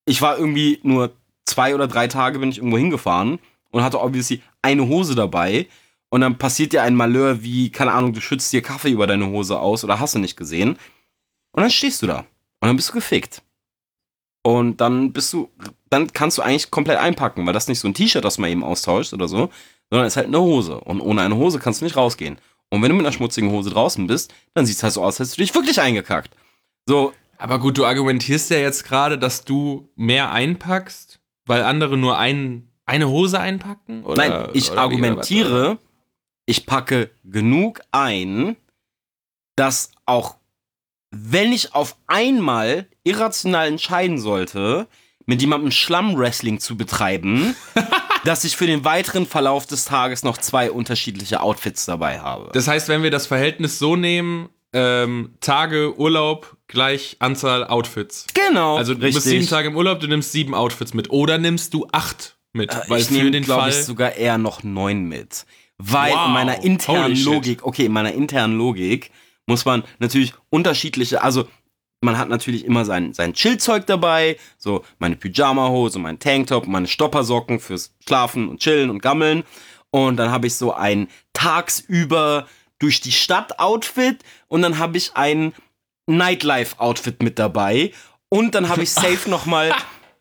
[0.05, 1.11] ich war irgendwie nur
[1.45, 3.39] zwei oder drei Tage bin ich irgendwo hingefahren
[3.71, 5.67] und hatte obviously eine Hose dabei
[6.09, 9.27] und dann passiert dir ein Malheur wie, keine Ahnung, du schützt dir Kaffee über deine
[9.27, 10.77] Hose aus oder hast du nicht gesehen.
[11.51, 12.19] Und dann stehst du da.
[12.61, 13.41] Und dann bist du gefickt.
[14.41, 15.49] Und dann bist du,
[15.89, 18.63] dann kannst du eigentlich komplett einpacken, weil das nicht so ein T-Shirt, das man eben
[18.63, 19.49] austauscht oder so,
[19.89, 20.79] sondern es ist halt eine Hose.
[20.79, 22.39] Und ohne eine Hose kannst du nicht rausgehen.
[22.69, 25.19] Und wenn du mit einer schmutzigen Hose draußen bist, dann sieht es halt so aus,
[25.19, 26.35] als hättest du dich wirklich eingekackt.
[26.85, 27.13] So.
[27.37, 32.68] Aber gut, du argumentierst ja jetzt gerade, dass du mehr einpackst, weil andere nur ein,
[32.89, 34.03] eine Hose einpacken?
[34.03, 35.77] Oder, Nein, ich oder argumentiere,
[36.45, 38.57] ich packe genug ein,
[39.55, 40.37] dass auch
[41.11, 44.87] wenn ich auf einmal irrational entscheiden sollte,
[45.25, 47.55] mit jemandem Schlammwrestling zu betreiben,
[48.25, 52.49] dass ich für den weiteren Verlauf des Tages noch zwei unterschiedliche Outfits dabei habe.
[52.53, 58.25] Das heißt, wenn wir das Verhältnis so nehmen, ähm, Tage Urlaub gleich Anzahl Outfits.
[58.33, 58.77] Genau.
[58.77, 59.23] Also du richtig.
[59.23, 61.11] bist sieben Tage im Urlaub, du nimmst sieben Outfits mit.
[61.11, 62.73] Oder nimmst du acht mit?
[62.73, 65.45] Äh, weil ich nehme, glaube ich, sogar eher noch neun mit.
[65.77, 66.27] Weil wow.
[66.27, 69.11] in meiner internen Logik, okay, in meiner internen Logik
[69.47, 71.47] muss man natürlich unterschiedliche, also
[72.01, 77.59] man hat natürlich immer sein, sein Chillzeug dabei, so meine Pyjama-Hose, mein Tanktop, meine Stoppersocken
[77.59, 79.43] fürs Schlafen und Chillen und Gammeln.
[79.91, 82.47] Und dann habe ich so ein tagsüber
[82.77, 85.53] durch die Stadt-Outfit und dann habe ich ein
[86.07, 87.91] Nightlife-Outfit mit dabei.
[88.29, 89.73] Und dann habe ich safe nochmal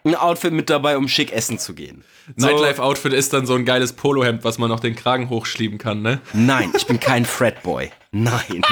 [0.05, 2.05] ein Outfit mit dabei, um schick essen zu gehen.
[2.37, 2.47] So.
[2.47, 6.21] Nightlife-Outfit ist dann so ein geiles Polohemd, was man noch den Kragen hochschieben kann, ne?
[6.33, 7.91] Nein, ich bin kein Fredboy.
[8.11, 8.63] Nein.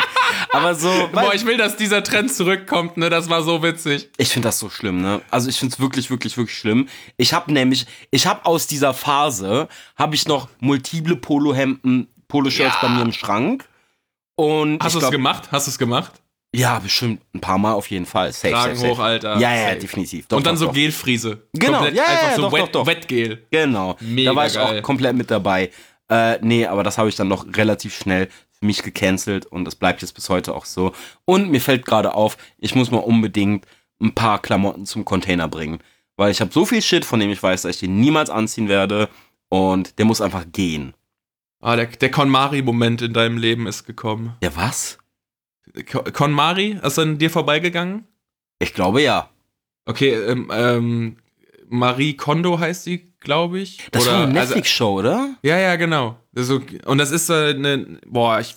[0.52, 0.90] Aber so.
[1.12, 3.10] Boah, ich will, dass dieser Trend zurückkommt, ne?
[3.10, 4.10] Das war so witzig.
[4.16, 5.20] Ich finde das so schlimm, ne?
[5.30, 6.88] Also ich finde es wirklich, wirklich, wirklich schlimm.
[7.16, 12.88] Ich habe nämlich, ich habe aus dieser Phase, habe ich noch multiple Polohemden, Poloshirts ja.
[12.88, 13.68] bei mir im Schrank.
[14.36, 15.48] Und Hast du es gemacht?
[15.50, 16.12] Hast du es gemacht?
[16.58, 18.32] Ja, bestimmt ein paar Mal auf jeden Fall.
[18.32, 19.38] Safe, Kragen safe, hoch, Alter.
[19.38, 19.78] Ja, ja, safe.
[19.80, 20.26] definitiv.
[20.26, 20.74] Doch, und dann doch, so doch.
[20.74, 21.42] Gelfriese.
[21.52, 22.86] Genau, komplett, ja, ja, einfach so doch, Wet, doch.
[22.86, 23.46] Wettgel.
[23.50, 23.96] Genau.
[24.00, 24.78] Mega da war ich geil.
[24.78, 25.70] auch komplett mit dabei.
[26.08, 28.28] Äh, nee, aber das habe ich dann noch relativ schnell
[28.58, 30.92] für mich gecancelt und das bleibt jetzt bis heute auch so.
[31.24, 33.66] Und mir fällt gerade auf, ich muss mal unbedingt
[34.00, 35.80] ein paar Klamotten zum Container bringen.
[36.16, 38.68] Weil ich habe so viel Shit, von dem ich weiß, dass ich den niemals anziehen
[38.68, 39.08] werde.
[39.48, 40.94] Und der muss einfach gehen.
[41.60, 44.36] Ah, der, der KonMari-Moment in deinem Leben ist gekommen.
[44.42, 44.98] Ja, was?
[45.84, 48.06] KonMari, ist an dir vorbeigegangen?
[48.58, 49.30] Ich glaube ja.
[49.84, 51.16] Okay, ähm, ähm,
[51.68, 53.78] Marie Kondo heißt sie, glaube ich.
[53.90, 55.34] Das oder, war eine also Netflix-Show, also, oder?
[55.42, 56.16] Ja, ja, genau.
[56.34, 58.56] Also, und das ist äh, eine, boah, ich,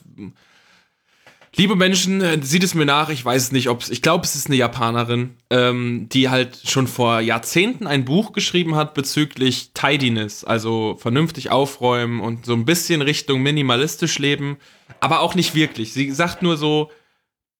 [1.55, 4.25] liebe Menschen, äh, sieht es mir nach, ich weiß es nicht, ob es, ich glaube,
[4.25, 9.71] es ist eine Japanerin, ähm, die halt schon vor Jahrzehnten ein Buch geschrieben hat bezüglich
[9.73, 14.57] Tidiness, also vernünftig aufräumen und so ein bisschen Richtung minimalistisch leben,
[14.99, 15.93] aber auch nicht wirklich.
[15.93, 16.91] Sie sagt nur so,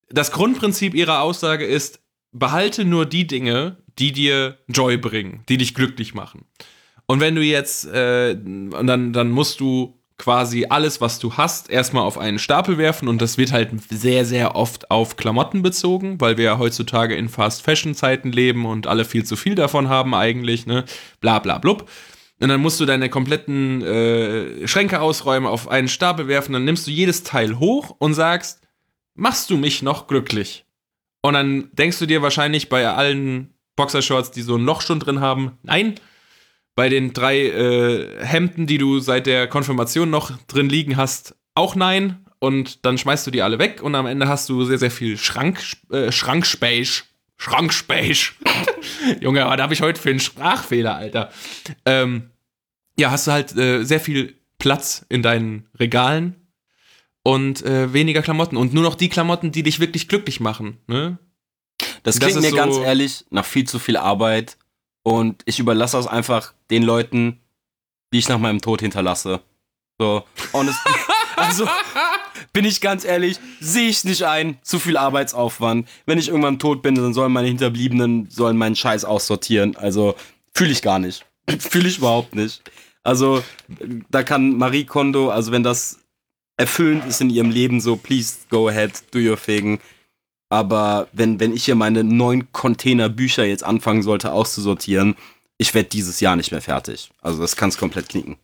[0.09, 2.01] das Grundprinzip ihrer Aussage ist,
[2.31, 6.45] behalte nur die Dinge, die dir Joy bringen, die dich glücklich machen.
[7.05, 12.03] Und wenn du jetzt, äh, dann, dann musst du quasi alles, was du hast, erstmal
[12.03, 16.37] auf einen Stapel werfen und das wird halt sehr, sehr oft auf Klamotten bezogen, weil
[16.37, 20.85] wir ja heutzutage in Fast-Fashion-Zeiten leben und alle viel zu viel davon haben eigentlich, ne?
[21.21, 21.89] Bla bla blub.
[22.41, 26.85] Und dann musst du deine kompletten äh, Schränke ausräumen, auf einen Stapel werfen, dann nimmst
[26.85, 28.61] du jedes Teil hoch und sagst,
[29.19, 30.65] machst du mich noch glücklich?
[31.21, 35.19] Und dann denkst du dir wahrscheinlich bei allen Boxershorts, die so ein Loch schon drin
[35.19, 35.95] haben, nein.
[36.75, 41.75] Bei den drei äh, Hemden, die du seit der Konfirmation noch drin liegen hast, auch
[41.75, 42.25] nein.
[42.39, 45.17] Und dann schmeißt du die alle weg und am Ende hast du sehr, sehr viel
[45.17, 45.61] Schrank,
[45.91, 47.03] äh, Schrankspace.
[47.35, 48.33] Schrankspace.
[49.21, 51.31] Junge, da habe ich heute für einen Sprachfehler, Alter.
[51.85, 52.29] Ähm,
[52.97, 56.38] ja, hast du halt äh, sehr viel Platz in deinen Regalen
[57.29, 60.79] und äh, weniger Klamotten und nur noch die Klamotten, die dich wirklich glücklich machen.
[60.87, 61.19] Ne?
[62.01, 64.57] Das klingt das mir so ganz ehrlich nach viel zu viel Arbeit
[65.03, 67.39] und ich überlasse das einfach den Leuten,
[68.11, 69.41] die ich nach meinem Tod hinterlasse.
[69.99, 70.23] So,
[70.53, 70.79] honest.
[71.35, 71.67] also,
[72.51, 75.87] bin ich ganz ehrlich, sehe ich nicht ein, zu viel Arbeitsaufwand.
[76.07, 79.75] Wenn ich irgendwann tot bin, dann sollen meine Hinterbliebenen sollen meinen Scheiß aussortieren.
[79.75, 80.15] Also,
[80.55, 81.25] fühle ich gar nicht.
[81.59, 82.63] fühle ich überhaupt nicht.
[83.03, 83.43] Also,
[84.09, 85.98] da kann Marie Kondo, also wenn das
[86.59, 89.79] erfüllend ist in ihrem Leben, so, please go ahead, do your thing.
[90.49, 95.15] Aber wenn, wenn ich hier meine neun Container Bücher jetzt anfangen sollte auszusortieren,
[95.57, 97.11] ich werde dieses Jahr nicht mehr fertig.
[97.21, 98.37] Also das kann es komplett knicken.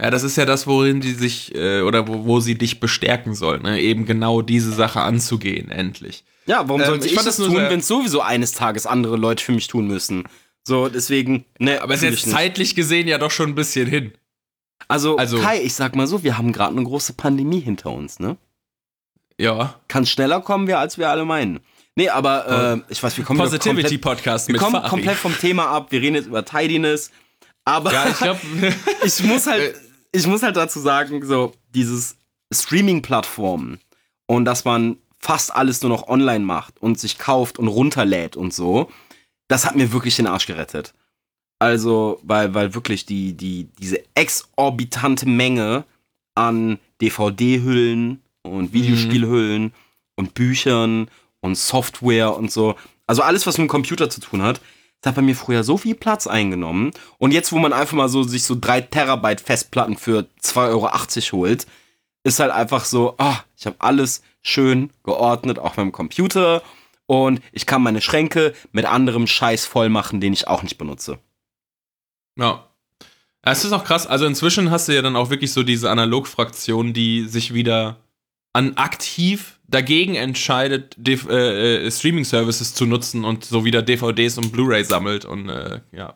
[0.00, 3.34] Ja, das ist ja das, worin die sich, äh, oder wo, wo sie dich bestärken
[3.34, 3.80] soll, ne?
[3.80, 6.24] eben genau diese Sache anzugehen, endlich.
[6.46, 9.16] Ja, warum Ähm, sollte ich ich, fand das tun, wenn es sowieso eines Tages andere
[9.16, 10.24] Leute für mich tun müssen?
[10.64, 13.88] So, deswegen, ne, Aber es ist jetzt ich zeitlich gesehen ja doch schon ein bisschen
[13.88, 14.12] hin.
[14.88, 18.18] Also, also- Kai, ich sag mal so, wir haben gerade eine große Pandemie hinter uns,
[18.18, 18.36] ne?
[19.38, 19.74] Ja.
[19.88, 21.60] Kann schneller kommen wir, als wir alle meinen.
[21.96, 24.88] Nee, aber äh, ich weiß, wir kommen Positivity komplett, Podcast wir mit kommen Fari.
[24.88, 25.90] komplett vom Thema ab.
[25.90, 27.10] Wir reden jetzt über Tidiness.
[27.64, 28.40] Aber Ja, ich glaube,
[29.04, 29.50] ich muss Äh.
[29.50, 29.74] halt,
[30.12, 32.16] ich muss halt dazu sagen, so dieses
[32.52, 33.78] Streaming-Plattformen
[34.26, 38.52] und dass man fast alles nur noch online macht und sich kauft und runterlädt und
[38.52, 38.90] so,
[39.48, 40.94] das hat mir wirklich den Arsch gerettet.
[41.62, 45.84] Also, weil, weil wirklich die, die, diese exorbitante Menge
[46.34, 49.72] an DVD-Hüllen und Videospielhüllen
[50.16, 51.08] und Büchern
[51.40, 52.74] und Software und so,
[53.06, 54.60] also alles, was mit dem Computer zu tun hat,
[55.02, 56.90] das hat bei mir früher so viel Platz eingenommen.
[57.18, 61.42] Und jetzt, wo man einfach mal so sich so drei Terabyte Festplatten für 2,80 Euro
[61.44, 61.68] holt,
[62.24, 66.60] ist halt einfach so, ah, ich habe alles schön geordnet auf meinem Computer
[67.06, 71.20] und ich kann meine Schränke mit anderem Scheiß voll machen, den ich auch nicht benutze.
[72.36, 72.66] Ja.
[73.44, 74.06] Es ist auch krass.
[74.06, 77.96] Also inzwischen hast du ja dann auch wirklich so diese Analogfraktion, die sich wieder
[78.52, 84.84] an aktiv dagegen entscheidet, äh, äh, Streaming-Services zu nutzen und so wieder DVDs und Blu-ray
[84.84, 86.14] sammelt und äh, ja.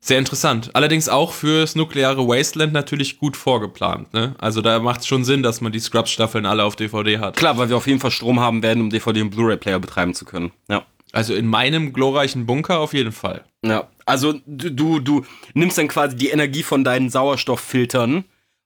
[0.00, 0.70] Sehr interessant.
[0.74, 4.12] Allerdings auch fürs nukleare Wasteland natürlich gut vorgeplant.
[4.14, 4.36] Ne?
[4.38, 7.36] Also da macht es schon Sinn, dass man die Scrubs-Staffeln alle auf DVD hat.
[7.36, 10.24] Klar, weil wir auf jeden Fall Strom haben werden, um DVD und Blu-ray-Player betreiben zu
[10.24, 10.52] können.
[10.68, 10.84] Ja.
[11.10, 13.44] Also in meinem glorreichen Bunker auf jeden Fall.
[13.64, 18.24] Ja, also du, du, du nimmst dann quasi die Energie von deinen Sauerstofffiltern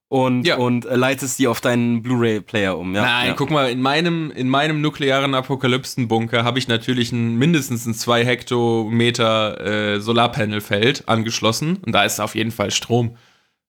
[0.08, 0.56] und, Ja.
[0.56, 2.94] und äh, leitest die auf deinen Blu-ray-Player um.
[2.94, 3.34] Ja, Nein, ja.
[3.34, 8.24] guck mal, in meinem, in meinem nuklearen Apokalypsenbunker habe ich natürlich ein, mindestens ein 2
[8.24, 13.16] Hektometer äh, Solarpanelfeld angeschlossen und da ist auf jeden Fall Strom.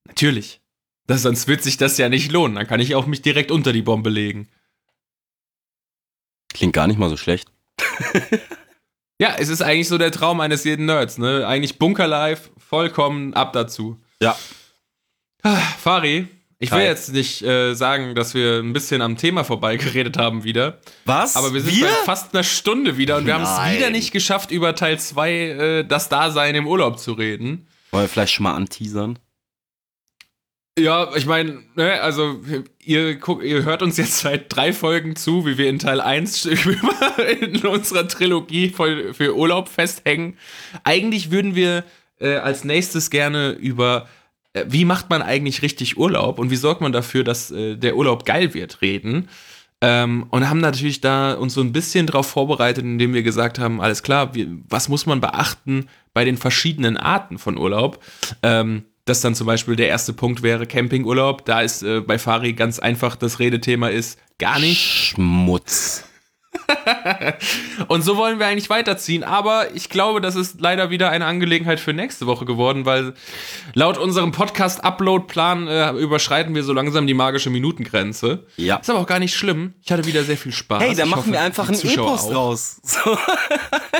[0.08, 0.62] Natürlich.
[1.08, 2.56] Das, sonst wird sich das ja nicht lohnen.
[2.56, 4.48] Dann kann ich auch mich direkt unter die Bombe legen.
[6.54, 7.52] Klingt gar nicht mal so schlecht.
[9.22, 11.46] Ja, es ist eigentlich so der Traum eines jeden Nerds, ne?
[11.46, 14.02] Eigentlich Bunkerlife, vollkommen ab dazu.
[14.20, 14.36] Ja.
[15.44, 20.18] Ah, Fari, ich will jetzt nicht äh, sagen, dass wir ein bisschen am Thema vorbeigeredet
[20.18, 20.80] haben wieder.
[21.06, 21.36] Was?
[21.36, 24.50] Aber wir sind bei fast einer Stunde wieder und wir haben es wieder nicht geschafft,
[24.50, 27.68] über Teil 2 äh, das Dasein im Urlaub zu reden.
[27.92, 29.20] Wollen wir vielleicht schon mal anteasern?
[30.82, 32.40] Ja, ich meine, ne, also
[32.84, 36.46] ihr, guckt, ihr hört uns jetzt seit drei Folgen zu, wie wir in Teil 1
[37.42, 40.38] in unserer Trilogie für, für Urlaub festhängen.
[40.84, 41.84] Eigentlich würden wir
[42.20, 44.08] äh, als nächstes gerne über
[44.54, 47.96] äh, wie macht man eigentlich richtig Urlaub und wie sorgt man dafür, dass äh, der
[47.96, 49.30] Urlaub geil wird, reden.
[49.84, 53.82] Ähm, und haben natürlich da uns so ein bisschen drauf vorbereitet, indem wir gesagt haben,
[53.82, 58.04] alles klar, wir, was muss man beachten bei den verschiedenen Arten von Urlaub?
[58.44, 61.46] Ähm, das dann zum Beispiel der erste Punkt wäre Campingurlaub.
[61.46, 64.82] Da ist äh, bei Fari ganz einfach das Redethema ist gar nicht.
[64.82, 66.06] Schmutz.
[67.88, 69.24] Und so wollen wir eigentlich weiterziehen.
[69.24, 73.14] Aber ich glaube, das ist leider wieder eine Angelegenheit für nächste Woche geworden, weil
[73.74, 78.46] laut unserem Podcast-Upload-Plan äh, überschreiten wir so langsam die magische Minutengrenze.
[78.58, 78.78] Ja.
[78.78, 79.74] Ist aber auch gar nicht schlimm.
[79.84, 80.82] Ich hatte wieder sehr viel Spaß.
[80.82, 82.32] Hey, da machen hoffe, wir einfach die ein Zuschauer Epos auch.
[82.32, 82.78] draus.
[82.84, 83.18] So.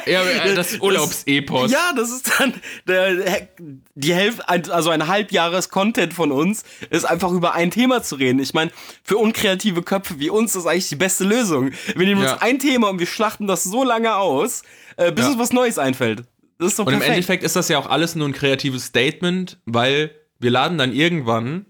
[0.06, 1.72] Ja, äh, das Urlaubsepos.
[1.72, 2.54] Ja, das ist dann
[2.88, 3.48] der,
[3.96, 8.40] die Hälfte, also ein Halbjahres Content von uns, ist einfach über ein Thema zu reden.
[8.40, 8.72] Ich meine,
[9.04, 11.72] für unkreative Köpfe wie uns ist eigentlich die beste Lösung.
[11.96, 12.34] Wir nehmen Ja.
[12.34, 14.62] uns ein Thema und wir schlachten das so lange aus,
[14.98, 15.32] äh, bis Ja.
[15.32, 16.24] uns was Neues einfällt.
[16.60, 17.02] Das ist doch Und im.
[17.02, 21.66] Endeffekt ist das ja auch alles nur ein kreatives Statement, weil wir laden dann irgendwann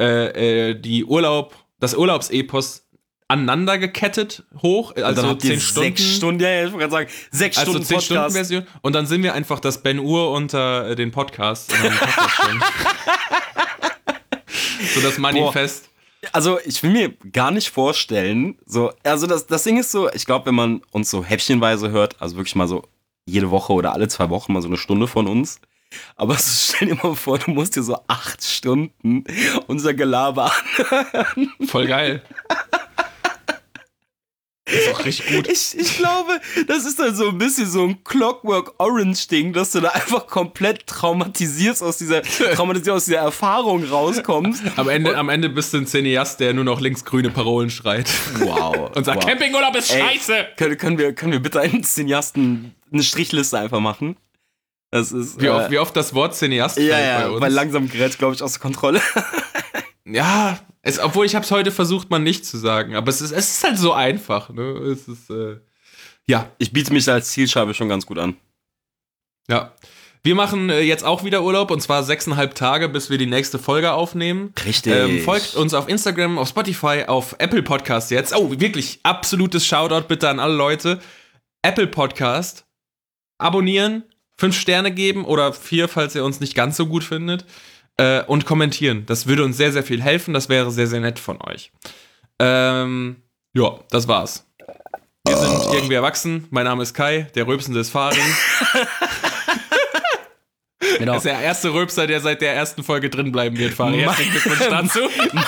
[0.00, 2.88] äh, äh, die Urlaub, das Urlaubsepos
[3.28, 5.88] aneinander gekettet hoch, Und also dann 10 Stunden.
[5.96, 8.36] sechs Stunden, ja, ja, ich wollte gerade sagen, sechs Also Stunden 10 Stunden Podcast.
[8.36, 8.66] Version.
[8.82, 11.72] Und dann sind wir einfach das Ben Uhr unter äh, den Podcast.
[11.72, 12.62] Schon.
[14.94, 15.88] so das Manifest.
[16.32, 20.24] Also, ich will mir gar nicht vorstellen, so, also das, das Ding ist so, ich
[20.24, 22.84] glaube, wenn man uns so häppchenweise hört, also wirklich mal so
[23.26, 25.60] jede Woche oder alle zwei Wochen mal so eine Stunde von uns,
[26.16, 29.24] aber so, stell dir mal vor, du musst dir so acht Stunden
[29.66, 30.52] unser Gelaber
[30.90, 31.52] an.
[31.66, 32.22] Voll geil.
[34.72, 35.48] Ist auch richtig gut.
[35.48, 39.80] Ich, ich glaube, das ist dann so ein bisschen so ein Clockwork Orange-Ding, dass du
[39.80, 42.22] da einfach komplett traumatisierst aus dieser,
[42.54, 44.62] traumatisiert aus dieser Erfahrung rauskommst.
[44.76, 48.08] Am Ende, am Ende bist du ein Cineast, der nur noch linksgrüne Parolen schreit.
[48.38, 48.90] Wow.
[48.96, 49.26] Und sagt, wow.
[49.26, 50.46] Campingurlaub ist Ey, scheiße.
[50.56, 54.16] Können, können, wir, können wir bitte einen Cineasten eine Strichliste einfach machen?
[54.90, 55.40] Das ist.
[55.40, 57.40] Wie, äh, oft, wie oft das Wort Cineast ja, fällt bei ja, uns.
[57.40, 59.00] weil langsam gerät, glaube ich, aus der Kontrolle.
[60.04, 62.94] Ja, es, obwohl ich habe es heute versucht, mal nicht zu sagen.
[62.96, 64.50] Aber es ist, es ist halt so einfach.
[64.50, 64.62] Ne?
[64.62, 65.58] Es ist, äh,
[66.26, 68.36] ja, Ich biete mich als Zielscheibe schon ganz gut an.
[69.48, 69.72] ja.
[70.24, 73.58] Wir machen äh, jetzt auch wieder Urlaub und zwar sechseinhalb Tage, bis wir die nächste
[73.58, 74.54] Folge aufnehmen.
[74.64, 74.92] Richtig.
[74.92, 78.32] Ähm, folgt uns auf Instagram, auf Spotify, auf Apple Podcast jetzt.
[78.32, 81.00] Oh, wirklich, absolutes Shoutout bitte an alle Leute.
[81.62, 82.66] Apple Podcast,
[83.38, 84.04] abonnieren,
[84.36, 87.44] fünf Sterne geben oder vier, falls ihr uns nicht ganz so gut findet.
[87.98, 89.04] Äh, und kommentieren.
[89.06, 90.34] Das würde uns sehr, sehr viel helfen.
[90.34, 91.72] Das wäre sehr, sehr nett von euch.
[92.38, 93.16] Ähm,
[93.54, 94.46] ja, das war's.
[95.26, 96.46] Wir sind irgendwie erwachsen.
[96.50, 98.18] Mein Name ist Kai, der Röpsende ist Farin.
[100.98, 101.14] Genau.
[101.14, 103.78] Das ist der erste Röpser, der seit der ersten Folge drin bleiben wird.
[103.78, 105.00] Herzlichen Glückwunsch dazu.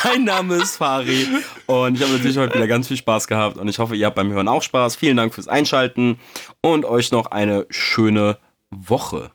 [0.05, 1.28] mein Name ist Fari
[1.66, 4.16] und ich habe natürlich heute wieder ganz viel Spaß gehabt und ich hoffe, ihr habt
[4.16, 4.97] beim Hören auch Spaß.
[4.97, 6.18] Vielen Dank fürs Einschalten
[6.61, 8.38] und euch noch eine schöne
[8.70, 9.30] Woche.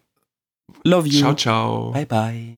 [0.83, 1.19] Love you.
[1.19, 1.91] Ciao, ciao.
[1.91, 2.57] Bye, bye.